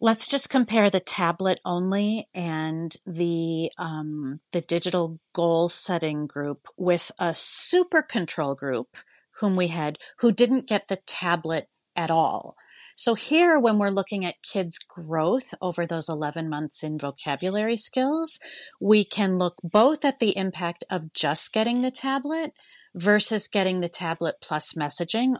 Let's 0.00 0.28
just 0.28 0.50
compare 0.50 0.90
the 0.90 1.00
tablet 1.00 1.60
only 1.64 2.28
and 2.34 2.94
the 3.06 3.70
um, 3.78 4.40
the 4.52 4.60
digital 4.60 5.20
goal 5.32 5.70
setting 5.70 6.26
group 6.26 6.66
with 6.76 7.10
a 7.18 7.34
super 7.34 8.02
control 8.02 8.54
group 8.54 8.96
whom 9.40 9.56
we 9.56 9.68
had 9.68 9.98
who 10.18 10.32
didn't 10.32 10.66
get 10.66 10.88
the 10.88 10.96
tablet 11.06 11.68
at 11.94 12.10
all. 12.10 12.56
So 12.96 13.14
here, 13.14 13.58
when 13.58 13.78
we're 13.78 13.90
looking 13.90 14.24
at 14.24 14.42
kids' 14.42 14.78
growth 14.78 15.52
over 15.60 15.86
those 15.86 16.08
11 16.08 16.48
months 16.48 16.82
in 16.82 16.98
vocabulary 16.98 17.76
skills, 17.76 18.40
we 18.80 19.04
can 19.04 19.36
look 19.36 19.56
both 19.62 20.04
at 20.04 20.18
the 20.18 20.36
impact 20.36 20.82
of 20.90 21.12
just 21.12 21.52
getting 21.52 21.82
the 21.82 21.90
tablet 21.90 22.52
versus 22.94 23.48
getting 23.48 23.80
the 23.80 23.90
tablet 23.90 24.36
plus 24.42 24.72
messaging. 24.72 25.36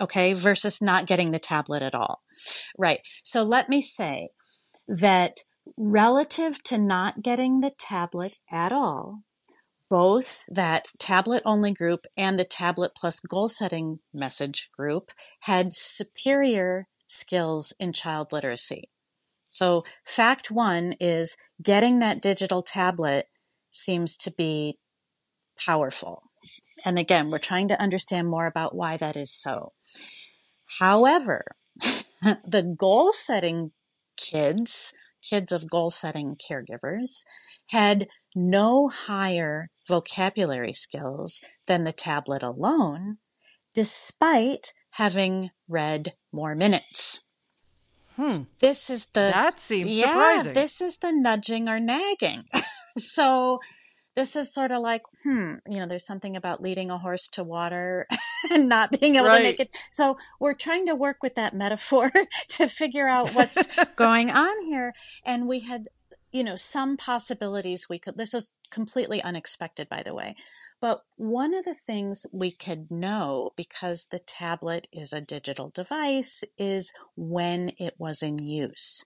Okay, 0.00 0.32
versus 0.32 0.82
not 0.82 1.06
getting 1.06 1.30
the 1.30 1.38
tablet 1.38 1.82
at 1.82 1.94
all. 1.94 2.22
Right. 2.76 3.00
So 3.22 3.42
let 3.42 3.68
me 3.68 3.80
say 3.80 4.30
that 4.88 5.40
relative 5.76 6.62
to 6.64 6.78
not 6.78 7.22
getting 7.22 7.60
the 7.60 7.72
tablet 7.78 8.34
at 8.50 8.72
all, 8.72 9.22
both 9.88 10.44
that 10.48 10.86
tablet 10.98 11.42
only 11.44 11.72
group 11.72 12.06
and 12.16 12.38
the 12.38 12.44
tablet 12.44 12.92
plus 12.94 13.20
goal 13.20 13.48
setting 13.48 14.00
message 14.12 14.70
group 14.76 15.10
had 15.40 15.72
superior 15.72 16.88
skills 17.06 17.72
in 17.78 17.92
child 17.92 18.32
literacy. 18.32 18.90
So 19.48 19.84
fact 20.04 20.50
one 20.50 20.94
is 21.00 21.36
getting 21.62 21.98
that 22.00 22.20
digital 22.20 22.62
tablet 22.62 23.26
seems 23.70 24.16
to 24.18 24.30
be 24.30 24.78
powerful. 25.64 26.24
And 26.84 26.98
again, 26.98 27.30
we're 27.30 27.38
trying 27.38 27.68
to 27.68 27.80
understand 27.80 28.28
more 28.28 28.46
about 28.46 28.74
why 28.74 28.96
that 28.96 29.16
is 29.16 29.32
so. 29.32 29.72
However, 30.78 31.44
the 32.22 32.74
goal 32.76 33.12
setting 33.12 33.72
kids, 34.16 34.92
kids 35.22 35.52
of 35.52 35.70
goal 35.70 35.90
setting 35.90 36.36
caregivers, 36.36 37.24
had 37.68 38.08
no 38.36 38.88
higher 38.88 39.70
vocabulary 39.88 40.72
skills 40.72 41.40
than 41.66 41.84
the 41.84 41.92
tablet 41.92 42.42
alone, 42.42 43.16
despite 43.74 44.72
having 44.90 45.50
read 45.68 46.12
more 46.32 46.54
minutes. 46.54 47.22
Hmm. 48.16 48.42
This 48.60 48.88
is 48.90 49.06
the 49.06 49.30
that 49.32 49.58
seems 49.58 49.92
yeah, 49.92 50.08
surprising. 50.08 50.54
This 50.54 50.80
is 50.80 50.98
the 50.98 51.12
nudging 51.12 51.68
or 51.68 51.80
nagging. 51.80 52.44
so 52.98 53.58
this 54.16 54.34
is 54.34 54.52
sort 54.52 54.72
of 54.72 54.80
like, 54.80 55.02
hmm, 55.22 55.56
you 55.68 55.78
know, 55.78 55.86
there's 55.86 56.06
something 56.06 56.36
about 56.36 56.62
leading 56.62 56.90
a 56.90 56.96
horse 56.96 57.28
to 57.28 57.44
water 57.44 58.06
and 58.50 58.68
not 58.68 58.98
being 58.98 59.16
able 59.16 59.26
right. 59.26 59.38
to 59.38 59.42
make 59.42 59.60
it. 59.60 59.76
So 59.90 60.16
we're 60.40 60.54
trying 60.54 60.86
to 60.86 60.94
work 60.94 61.18
with 61.22 61.34
that 61.34 61.54
metaphor 61.54 62.10
to 62.48 62.66
figure 62.66 63.06
out 63.06 63.34
what's 63.34 63.62
going 63.94 64.30
on 64.30 64.62
here. 64.64 64.94
And 65.24 65.46
we 65.46 65.60
had, 65.60 65.84
you 66.36 66.44
know, 66.44 66.54
some 66.54 66.98
possibilities 66.98 67.88
we 67.88 67.98
could, 67.98 68.18
this 68.18 68.34
was 68.34 68.52
completely 68.70 69.22
unexpected, 69.22 69.88
by 69.88 70.02
the 70.02 70.12
way. 70.12 70.36
But 70.82 71.00
one 71.16 71.54
of 71.54 71.64
the 71.64 71.74
things 71.74 72.26
we 72.30 72.50
could 72.50 72.90
know 72.90 73.52
because 73.56 74.08
the 74.10 74.18
tablet 74.18 74.86
is 74.92 75.14
a 75.14 75.22
digital 75.22 75.70
device 75.70 76.44
is 76.58 76.92
when 77.16 77.72
it 77.78 77.94
was 77.96 78.22
in 78.22 78.36
use. 78.36 79.02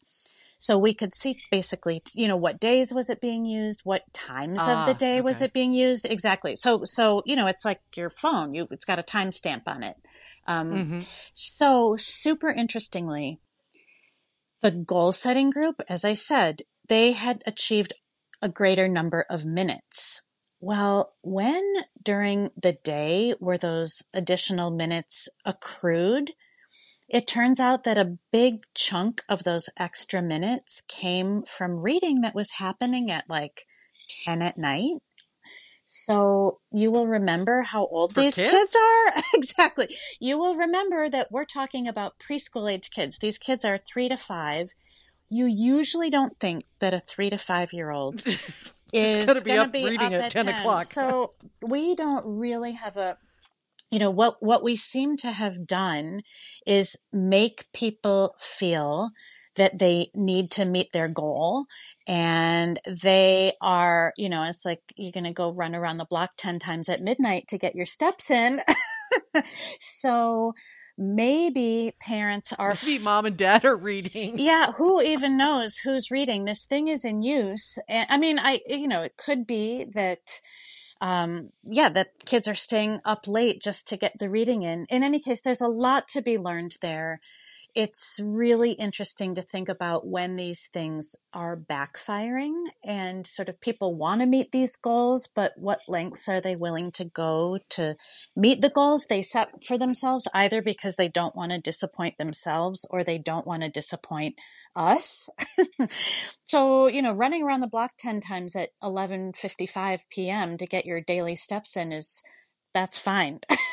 So 0.59 0.77
we 0.77 0.93
could 0.93 1.15
see 1.15 1.39
basically, 1.53 2.03
you 2.15 2.27
know, 2.27 2.37
what 2.37 2.59
days 2.59 2.93
was 2.93 3.09
it 3.09 3.21
being 3.21 3.47
used? 3.47 3.83
What 3.85 4.13
times 4.13 4.59
ah, 4.63 4.81
of 4.81 4.87
the 4.87 4.95
ah, 4.95 4.99
day 4.99 5.15
okay. 5.15 5.21
was 5.21 5.41
it 5.41 5.53
being 5.53 5.73
used? 5.73 6.07
Exactly. 6.07 6.57
So, 6.57 6.85
so, 6.85 7.23
you 7.25 7.37
know, 7.37 7.47
it's 7.47 7.65
like 7.65 7.81
your 7.95 8.11
phone, 8.11 8.55
you, 8.55 8.67
it's 8.73 8.85
got 8.85 8.99
a 8.99 9.05
timestamp 9.05 9.63
on 9.69 9.85
it. 9.85 9.97
Um, 10.49 10.71
mm-hmm. 10.71 11.01
so 11.33 11.97
super 11.97 12.49
interestingly, 12.51 13.39
the 14.63 14.73
goal 14.73 15.13
setting 15.13 15.51
group, 15.51 15.81
as 15.89 16.05
I 16.05 16.15
said, 16.15 16.63
they 16.91 17.13
had 17.13 17.43
achieved 17.47 17.95
a 18.43 18.49
greater 18.49 18.89
number 18.89 19.25
of 19.31 19.47
minutes. 19.47 20.23
Well, 20.61 21.15
when 21.23 21.63
during 22.03 22.51
the 22.61 22.73
day 22.73 23.35
were 23.41 23.57
those 23.57 24.03
additional 24.13 24.71
minutes 24.71 25.29
accrued? 25.47 26.33
It 27.09 27.27
turns 27.27 27.61
out 27.61 27.85
that 27.85 27.97
a 27.97 28.19
big 28.33 28.65
chunk 28.75 29.23
of 29.29 29.45
those 29.45 29.71
extra 29.79 30.21
minutes 30.21 30.83
came 30.89 31.45
from 31.45 31.81
reading 31.81 32.21
that 32.23 32.35
was 32.35 32.53
happening 32.59 33.11
at 33.11 33.25
like 33.29 33.67
10 34.25 34.43
at 34.43 34.59
night. 34.59 34.99
So 35.87 36.61
you 36.73 36.91
will 36.91 37.07
remember 37.07 37.63
how 37.63 37.87
old 37.87 38.15
For 38.15 38.21
these 38.21 38.37
kids? 38.37 38.51
kids 38.51 38.77
are. 38.77 39.23
exactly. 39.35 39.89
You 40.21 40.39
will 40.39 40.57
remember 40.57 41.09
that 41.09 41.33
we're 41.33 41.45
talking 41.45 41.89
about 41.89 42.15
preschool 42.19 42.73
age 42.73 42.91
kids. 42.91 43.19
These 43.19 43.39
kids 43.39 43.65
are 43.65 43.79
three 43.79 44.09
to 44.09 44.17
five. 44.17 44.73
You 45.31 45.47
usually 45.47 46.11
don't 46.11 46.39
think 46.41 46.65
that 46.81 46.93
a 46.93 47.01
three 47.01 47.31
to 47.31 47.39
five 47.39 47.73
year 47.73 47.91
old 47.91 48.23
is 48.93 49.27
going 49.27 49.39
to 49.39 49.45
be 49.45 49.53
up 49.53 49.73
reading 49.73 50.01
at, 50.01 50.13
at 50.13 50.33
10, 50.33 50.47
10 50.47 50.55
o'clock. 50.61 50.85
so 50.85 51.35
we 51.63 51.95
don't 51.95 52.25
really 52.27 52.73
have 52.73 52.97
a 52.97 53.17
you 53.91 53.99
know 53.99 54.11
what 54.11 54.37
what 54.41 54.63
we 54.63 54.77
seem 54.77 55.17
to 55.19 55.33
have 55.33 55.67
done 55.67 56.23
is 56.67 56.97
make 57.13 57.67
people 57.73 58.35
feel 58.39 59.11
that 59.57 59.79
they 59.79 60.11
need 60.15 60.51
to 60.51 60.65
meet 60.65 60.93
their 60.93 61.09
goal 61.09 61.67
and 62.07 62.81
they 62.87 63.53
are 63.61 64.13
you 64.17 64.29
know 64.29 64.45
it's 64.45 64.65
like 64.65 64.81
you're 64.97 65.13
going 65.13 65.25
to 65.25 65.33
go 65.33 65.51
run 65.51 65.75
around 65.75 65.99
the 65.99 66.05
block 66.05 66.31
10 66.37 66.59
times 66.59 66.89
at 66.89 67.03
midnight 67.03 67.47
to 67.49 67.59
get 67.59 67.75
your 67.75 67.87
steps 67.87 68.31
in 68.31 68.61
so 69.81 70.55
maybe 70.97 71.93
parents 72.01 72.53
are 72.59 72.75
maybe 72.85 73.03
mom 73.03 73.27
and 73.27 73.37
dad 73.37 73.65
are 73.65 73.77
reading 73.77 74.39
yeah 74.39 74.73
who 74.73 75.01
even 75.05 75.37
knows 75.37 75.79
who's 75.79 76.11
reading 76.11 76.45
this 76.45 76.65
thing 76.65 76.89
is 76.89 77.05
in 77.05 77.23
use 77.23 77.79
and 77.89 78.07
i 78.11 78.19
mean 78.19 78.39
i 78.39 78.61
you 78.67 78.89
know 78.89 79.03
it 79.03 79.17
could 79.17 79.47
be 79.47 79.85
that 79.85 80.41
um, 81.01 81.51
yeah, 81.65 81.89
that 81.89 82.27
kids 82.27 82.47
are 82.47 82.55
staying 82.55 83.01
up 83.05 83.27
late 83.27 83.63
just 83.63 83.89
to 83.89 83.97
get 83.97 84.19
the 84.19 84.29
reading 84.29 84.63
in. 84.63 84.87
In 84.91 85.03
any 85.03 85.19
case, 85.19 85.41
there's 85.41 85.63
a 85.63 85.69
lot 85.69 86.09
to 86.09 86.21
be 86.21 86.37
learned 86.37 86.77
there. 86.83 87.21
It's 87.75 88.21
really 88.23 88.73
interesting 88.73 89.35
to 89.35 89.43
think 89.43 89.69
about 89.69 90.07
when 90.07 90.37
these 90.37 90.69
things 90.73 91.15
are 91.33 91.57
backfiring 91.57 92.57
and 92.85 93.27
sort 93.27 93.49
of 93.49 93.61
people 93.61 93.95
want 93.95 94.21
to 94.21 94.27
meet 94.27 94.53
these 94.53 94.77
goals, 94.77 95.29
but 95.35 95.53
what 95.57 95.81
lengths 95.89 96.29
are 96.29 96.41
they 96.41 96.57
willing 96.57 96.91
to 96.93 97.05
go 97.05 97.59
to 97.71 97.97
meet 98.35 98.61
the 98.61 98.71
goals 98.71 99.07
they 99.07 99.23
set 99.23 99.65
for 99.65 99.79
themselves, 99.79 100.27
either 100.35 100.61
because 100.63 100.97
they 100.97 101.09
don't 101.09 101.37
want 101.37 101.53
to 101.53 101.59
disappoint 101.59 102.19
themselves 102.19 102.87
or 102.91 103.05
they 103.05 103.19
don't 103.19 103.47
want 103.47 103.63
to 103.63 103.69
disappoint 103.69 104.35
us. 104.75 105.29
so, 106.47 106.89
you 106.89 107.03
know, 107.03 107.13
running 107.13 107.43
around 107.43 107.61
the 107.61 107.67
block 107.67 107.93
10 107.99 108.21
times 108.21 108.57
at 108.57 108.71
11:55 108.83 110.01
p.m. 110.11 110.57
to 110.57 110.67
get 110.67 110.87
your 110.87 111.01
daily 111.01 111.37
steps 111.37 111.77
in 111.77 111.93
is 111.93 112.23
that's 112.75 112.99
fine. 112.99 113.41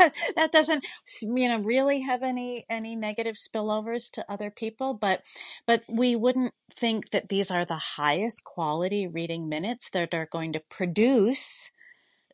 that 0.36 0.52
doesn't 0.52 0.84
you 1.22 1.48
know 1.48 1.60
really 1.60 2.00
have 2.00 2.22
any 2.22 2.64
any 2.68 2.96
negative 2.96 3.36
spillovers 3.36 4.10
to 4.10 4.24
other 4.30 4.50
people 4.50 4.94
but 4.94 5.22
but 5.66 5.82
we 5.88 6.16
wouldn't 6.16 6.54
think 6.72 7.10
that 7.10 7.28
these 7.28 7.50
are 7.50 7.64
the 7.64 7.96
highest 7.96 8.44
quality 8.44 9.06
reading 9.06 9.48
minutes 9.48 9.90
that 9.90 10.14
are 10.14 10.28
going 10.30 10.52
to 10.52 10.60
produce 10.70 11.70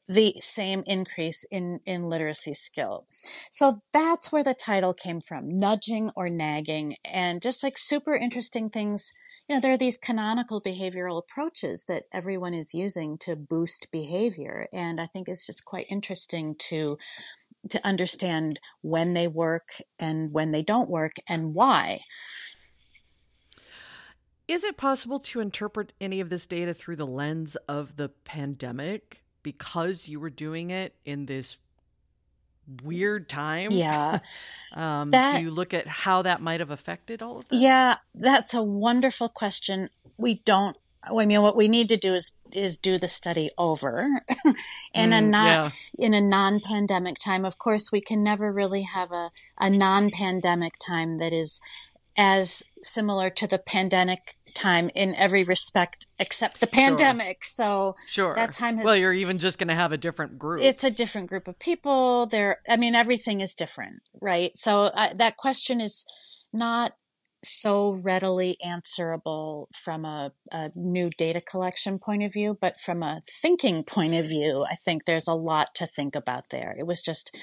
the 0.08 0.34
same 0.40 0.82
increase 0.86 1.44
in, 1.50 1.80
in 1.84 2.08
literacy 2.08 2.54
skill. 2.54 3.06
So 3.50 3.82
that's 3.92 4.30
where 4.30 4.44
the 4.44 4.54
title 4.54 4.94
came 4.94 5.20
from, 5.20 5.58
nudging 5.58 6.10
or 6.14 6.28
nagging. 6.28 6.96
And 7.04 7.42
just 7.42 7.62
like 7.62 7.76
super 7.76 8.14
interesting 8.14 8.70
things, 8.70 9.12
you 9.48 9.54
know, 9.56 9.60
there 9.60 9.72
are 9.72 9.78
these 9.78 9.98
canonical 9.98 10.60
behavioral 10.60 11.20
approaches 11.20 11.84
that 11.88 12.04
everyone 12.12 12.54
is 12.54 12.74
using 12.74 13.18
to 13.18 13.36
boost 13.36 13.90
behavior. 13.90 14.68
And 14.72 15.00
I 15.00 15.06
think 15.06 15.28
it's 15.28 15.46
just 15.46 15.64
quite 15.64 15.86
interesting 15.88 16.54
to 16.68 16.98
to 17.70 17.86
understand 17.86 18.58
when 18.82 19.14
they 19.14 19.28
work 19.28 19.80
and 19.98 20.32
when 20.32 20.50
they 20.50 20.62
don't 20.62 20.90
work 20.90 21.16
and 21.28 21.54
why. 21.54 22.00
Is 24.48 24.62
it 24.62 24.76
possible 24.76 25.18
to 25.18 25.40
interpret 25.40 25.92
any 26.00 26.20
of 26.20 26.28
this 26.30 26.46
data 26.46 26.72
through 26.72 26.96
the 26.96 27.06
lens 27.06 27.56
of 27.68 27.96
the 27.96 28.10
pandemic? 28.24 29.24
because 29.46 30.08
you 30.08 30.18
were 30.18 30.28
doing 30.28 30.72
it 30.72 30.92
in 31.04 31.24
this 31.24 31.56
weird 32.82 33.28
time? 33.28 33.70
Yeah. 33.70 34.18
um, 34.72 35.12
that, 35.12 35.36
do 35.36 35.44
you 35.44 35.52
look 35.52 35.72
at 35.72 35.86
how 35.86 36.22
that 36.22 36.40
might 36.40 36.58
have 36.58 36.72
affected 36.72 37.22
all 37.22 37.36
of 37.38 37.46
this? 37.46 37.60
Yeah, 37.60 37.98
that's 38.12 38.54
a 38.54 38.62
wonderful 38.64 39.28
question. 39.28 39.88
We 40.16 40.42
don't. 40.44 40.76
I 41.06 41.26
mean, 41.26 41.42
what 41.42 41.56
we 41.56 41.68
need 41.68 41.88
to 41.90 41.96
do 41.96 42.14
is 42.14 42.32
is 42.52 42.78
do 42.78 42.98
the 42.98 43.08
study 43.08 43.50
over 43.58 44.22
in 44.94 45.10
mm, 45.10 45.18
a 45.18 45.20
not 45.20 45.46
yeah. 45.46 45.70
in 46.06 46.14
a 46.14 46.20
non 46.20 46.60
pandemic 46.60 47.18
time. 47.18 47.44
Of 47.44 47.58
course, 47.58 47.92
we 47.92 48.00
can 48.00 48.22
never 48.22 48.52
really 48.52 48.82
have 48.82 49.12
a 49.12 49.30
a 49.58 49.70
non 49.70 50.10
pandemic 50.10 50.74
time 50.84 51.18
that 51.18 51.32
is 51.32 51.60
as 52.16 52.62
similar 52.82 53.28
to 53.30 53.46
the 53.46 53.58
pandemic 53.58 54.36
time 54.54 54.90
in 54.94 55.14
every 55.16 55.44
respect 55.44 56.06
except 56.18 56.60
the 56.60 56.66
pandemic. 56.66 57.44
Sure. 57.44 57.94
So 57.94 57.96
sure. 58.08 58.34
that 58.34 58.52
time 58.52 58.76
has. 58.76 58.84
Well, 58.84 58.96
you're 58.96 59.12
even 59.12 59.38
just 59.38 59.58
going 59.58 59.68
to 59.68 59.74
have 59.74 59.92
a 59.92 59.98
different 59.98 60.38
group. 60.38 60.62
It's 60.62 60.84
a 60.84 60.90
different 60.90 61.28
group 61.28 61.46
of 61.46 61.58
people. 61.58 62.26
There, 62.26 62.60
I 62.68 62.76
mean, 62.76 62.94
everything 62.94 63.40
is 63.40 63.54
different, 63.54 64.02
right? 64.20 64.56
So 64.56 64.84
uh, 64.84 65.14
that 65.14 65.36
question 65.36 65.80
is 65.80 66.06
not 66.52 66.94
so 67.48 67.90
readily 67.90 68.56
answerable 68.62 69.68
from 69.72 70.04
a, 70.04 70.32
a, 70.52 70.70
new 70.74 71.10
data 71.10 71.40
collection 71.40 71.98
point 71.98 72.22
of 72.22 72.32
view, 72.32 72.56
but 72.60 72.80
from 72.80 73.02
a 73.02 73.22
thinking 73.42 73.84
point 73.84 74.14
of 74.14 74.26
view, 74.26 74.64
I 74.70 74.76
think 74.76 75.04
there's 75.04 75.28
a 75.28 75.34
lot 75.34 75.74
to 75.76 75.86
think 75.86 76.14
about 76.14 76.50
there. 76.50 76.74
It 76.78 76.86
was 76.86 77.02
just, 77.02 77.34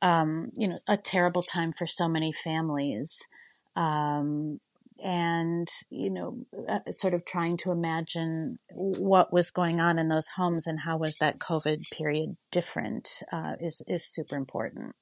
um, 0.00 0.50
you 0.56 0.68
know, 0.68 0.78
a 0.88 0.96
terrible 0.96 1.42
time 1.42 1.72
for 1.72 1.86
so 1.86 2.08
many 2.08 2.32
families. 2.32 3.28
Um, 3.76 4.60
and 5.02 5.66
you 5.90 6.08
know 6.10 6.46
uh, 6.68 6.78
sort 6.90 7.12
of 7.12 7.24
trying 7.24 7.56
to 7.56 7.72
imagine 7.72 8.58
what 8.70 9.32
was 9.32 9.50
going 9.50 9.80
on 9.80 9.98
in 9.98 10.08
those 10.08 10.28
homes 10.36 10.66
and 10.66 10.80
how 10.80 10.96
was 10.96 11.16
that 11.16 11.40
covid 11.40 11.82
period 11.90 12.36
different 12.52 13.22
uh, 13.32 13.54
is 13.60 13.84
is 13.88 14.04
super 14.06 14.36
important 14.36 14.94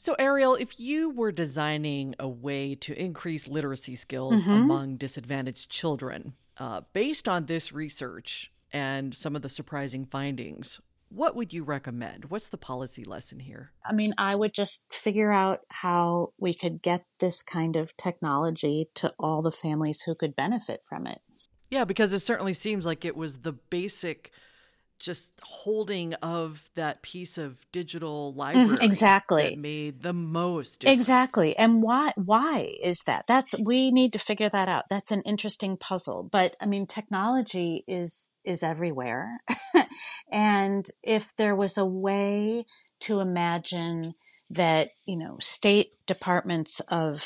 so 0.00 0.16
ariel 0.18 0.54
if 0.54 0.80
you 0.80 1.10
were 1.10 1.30
designing 1.30 2.14
a 2.18 2.26
way 2.26 2.74
to 2.74 2.98
increase 2.98 3.46
literacy 3.46 3.94
skills 3.94 4.44
mm-hmm. 4.44 4.52
among 4.52 4.96
disadvantaged 4.96 5.68
children 5.68 6.32
uh, 6.56 6.80
based 6.92 7.28
on 7.28 7.44
this 7.44 7.72
research 7.72 8.50
and 8.72 9.14
some 9.14 9.36
of 9.36 9.42
the 9.42 9.48
surprising 9.48 10.06
findings 10.06 10.80
what 11.12 11.34
would 11.34 11.52
you 11.52 11.64
recommend? 11.64 12.26
What's 12.26 12.48
the 12.48 12.56
policy 12.56 13.02
lesson 13.02 13.40
here? 13.40 13.72
I 13.84 13.92
mean, 13.92 14.14
I 14.16 14.36
would 14.36 14.54
just 14.54 14.84
figure 14.92 15.32
out 15.32 15.60
how 15.68 16.32
we 16.38 16.54
could 16.54 16.82
get 16.82 17.04
this 17.18 17.42
kind 17.42 17.74
of 17.74 17.96
technology 17.96 18.88
to 18.94 19.12
all 19.18 19.42
the 19.42 19.50
families 19.50 20.02
who 20.02 20.14
could 20.14 20.36
benefit 20.36 20.82
from 20.88 21.08
it. 21.08 21.20
Yeah, 21.68 21.84
because 21.84 22.12
it 22.12 22.20
certainly 22.20 22.52
seems 22.52 22.86
like 22.86 23.04
it 23.04 23.16
was 23.16 23.38
the 23.38 23.52
basic 23.52 24.30
just 25.00 25.32
holding 25.42 26.14
of 26.14 26.70
that 26.74 27.02
piece 27.02 27.38
of 27.38 27.56
digital 27.72 28.30
mm-hmm, 28.30 28.38
library 28.40 28.78
exactly. 28.82 29.56
made 29.56 30.02
the 30.02 30.12
most 30.12 30.80
difference. 30.80 31.00
exactly 31.00 31.56
and 31.56 31.82
why 31.82 32.12
why 32.16 32.72
is 32.82 32.98
that? 33.06 33.26
That's 33.26 33.58
we 33.58 33.90
need 33.90 34.12
to 34.12 34.18
figure 34.18 34.50
that 34.50 34.68
out. 34.68 34.84
That's 34.88 35.10
an 35.10 35.22
interesting 35.22 35.76
puzzle 35.76 36.28
but 36.30 36.54
i 36.60 36.66
mean 36.66 36.86
technology 36.86 37.84
is 37.88 38.32
is 38.44 38.62
everywhere. 38.62 39.40
And 40.30 40.86
if 41.02 41.34
there 41.36 41.56
was 41.56 41.76
a 41.76 41.84
way 41.84 42.64
to 43.00 43.20
imagine 43.20 44.14
that, 44.50 44.90
you 45.04 45.16
know, 45.16 45.36
state 45.40 45.92
departments 46.06 46.80
of 46.88 47.24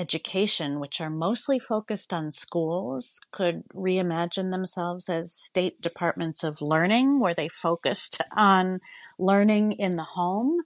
education, 0.00 0.80
which 0.80 1.00
are 1.00 1.10
mostly 1.10 1.58
focused 1.58 2.12
on 2.12 2.32
schools, 2.32 3.20
could 3.30 3.62
reimagine 3.74 4.50
themselves 4.50 5.10
as 5.10 5.32
state 5.32 5.80
departments 5.80 6.42
of 6.42 6.62
learning, 6.62 7.20
where 7.20 7.34
they 7.34 7.48
focused 7.48 8.22
on 8.34 8.80
learning 9.18 9.72
in 9.72 9.96
the 9.96 10.04
home. 10.04 10.62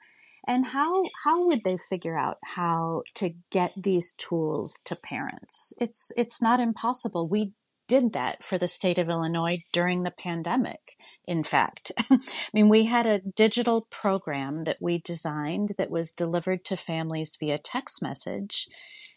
And 0.46 0.66
how 0.66 1.04
how 1.24 1.46
would 1.46 1.64
they 1.64 1.76
figure 1.76 2.16
out 2.16 2.38
how 2.44 3.02
to 3.14 3.34
get 3.50 3.72
these 3.76 4.12
tools 4.12 4.80
to 4.84 4.94
parents? 4.94 5.72
It's 5.80 6.12
it's 6.16 6.40
not 6.40 6.60
impossible. 6.60 7.26
We 7.28 7.52
did 7.88 8.12
that 8.12 8.42
for 8.42 8.56
the 8.56 8.68
state 8.68 8.98
of 8.98 9.08
Illinois 9.08 9.58
during 9.72 10.02
the 10.02 10.10
pandemic. 10.10 10.96
In 11.26 11.44
fact, 11.44 11.92
I 12.10 12.18
mean, 12.52 12.68
we 12.68 12.84
had 12.84 13.06
a 13.06 13.20
digital 13.20 13.86
program 13.90 14.64
that 14.64 14.78
we 14.80 14.98
designed 14.98 15.72
that 15.78 15.90
was 15.90 16.12
delivered 16.12 16.64
to 16.66 16.76
families 16.76 17.36
via 17.40 17.58
text 17.58 18.02
message 18.02 18.68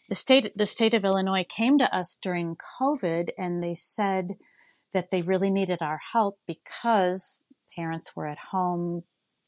the 0.08 0.14
state 0.14 0.56
the 0.56 0.66
state 0.66 0.94
of 0.94 1.04
Illinois 1.04 1.44
came 1.48 1.78
to 1.78 1.94
us 1.94 2.18
during 2.20 2.56
COVID 2.80 3.30
and 3.36 3.62
they 3.62 3.74
said 3.74 4.36
that 4.92 5.10
they 5.10 5.22
really 5.22 5.50
needed 5.50 5.82
our 5.82 6.00
help 6.12 6.38
because 6.46 7.44
parents 7.76 8.16
were 8.16 8.26
at 8.26 8.38
home, 8.50 9.04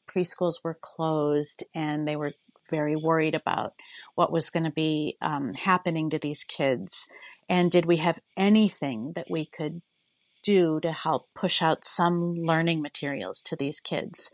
preschools 0.09 0.63
were 0.63 0.77
closed, 0.79 1.63
and 1.73 2.07
they 2.07 2.15
were 2.15 2.33
very 2.69 2.95
worried 2.95 3.35
about 3.35 3.73
what 4.15 4.31
was 4.31 4.49
going 4.49 4.63
to 4.63 4.71
be 4.71 5.17
um, 5.21 5.53
happening 5.53 6.09
to 6.09 6.19
these 6.19 6.43
kids. 6.43 7.07
And 7.49 7.71
did 7.71 7.85
we 7.85 7.97
have 7.97 8.19
anything 8.37 9.13
that 9.15 9.27
we 9.29 9.45
could 9.45 9.81
do 10.43 10.79
to 10.81 10.91
help 10.91 11.23
push 11.35 11.61
out 11.61 11.83
some 11.83 12.35
learning 12.35 12.81
materials 12.81 13.41
to 13.41 13.55
these 13.55 13.79
kids? 13.79 14.31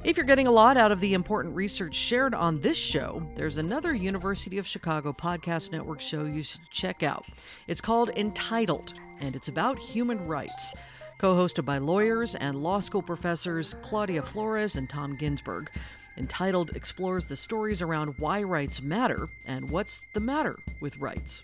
If 0.04 0.16
you're 0.18 0.26
getting 0.26 0.48
a 0.48 0.52
lot 0.52 0.76
out 0.76 0.92
of 0.92 1.00
the 1.00 1.14
important 1.14 1.54
research 1.54 1.94
shared 1.94 2.34
on 2.34 2.60
this 2.60 2.76
show, 2.76 3.22
there's 3.36 3.56
another 3.56 3.94
University 3.94 4.58
of 4.58 4.66
Chicago 4.66 5.14
Podcast 5.14 5.72
Network 5.72 6.02
show 6.02 6.26
you 6.26 6.42
should 6.42 6.60
check 6.70 7.02
out. 7.02 7.24
It's 7.68 7.80
called 7.80 8.10
Entitled, 8.10 8.92
and 9.20 9.34
it's 9.34 9.48
about 9.48 9.78
human 9.78 10.26
rights 10.26 10.74
co 11.18 11.34
hosted 11.34 11.64
by 11.64 11.78
lawyers 11.78 12.34
and 12.34 12.62
law 12.62 12.80
school 12.80 13.02
professors 13.02 13.74
Claudia 13.82 14.22
Flores 14.22 14.76
and 14.76 14.88
Tom 14.88 15.16
Ginsburg. 15.16 15.70
Entitled 16.16 16.76
explores 16.76 17.26
the 17.26 17.36
stories 17.36 17.82
around 17.82 18.14
why 18.18 18.42
rights 18.42 18.80
matter 18.80 19.28
and 19.46 19.70
what's 19.70 20.04
the 20.14 20.20
matter 20.20 20.56
with 20.80 20.96
rights. 20.98 21.42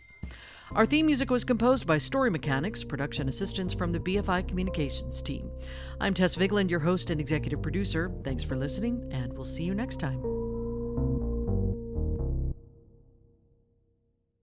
Our 0.72 0.86
theme 0.86 1.06
music 1.06 1.30
was 1.30 1.44
composed 1.44 1.84
by 1.84 1.98
Story 1.98 2.30
Mechanics, 2.30 2.84
production 2.84 3.28
assistance 3.28 3.74
from 3.74 3.90
the 3.90 3.98
BFI 3.98 4.46
Communications 4.46 5.20
team. 5.20 5.50
I'm 6.00 6.14
Tess 6.14 6.36
Vigland, 6.36 6.70
your 6.70 6.78
host 6.78 7.10
and 7.10 7.20
executive 7.20 7.60
producer. 7.60 8.12
Thanks 8.22 8.44
for 8.44 8.54
listening, 8.54 9.08
and 9.10 9.32
we'll 9.32 9.44
see 9.44 9.64
you 9.64 9.74
next 9.74 9.98
time. 9.98 10.39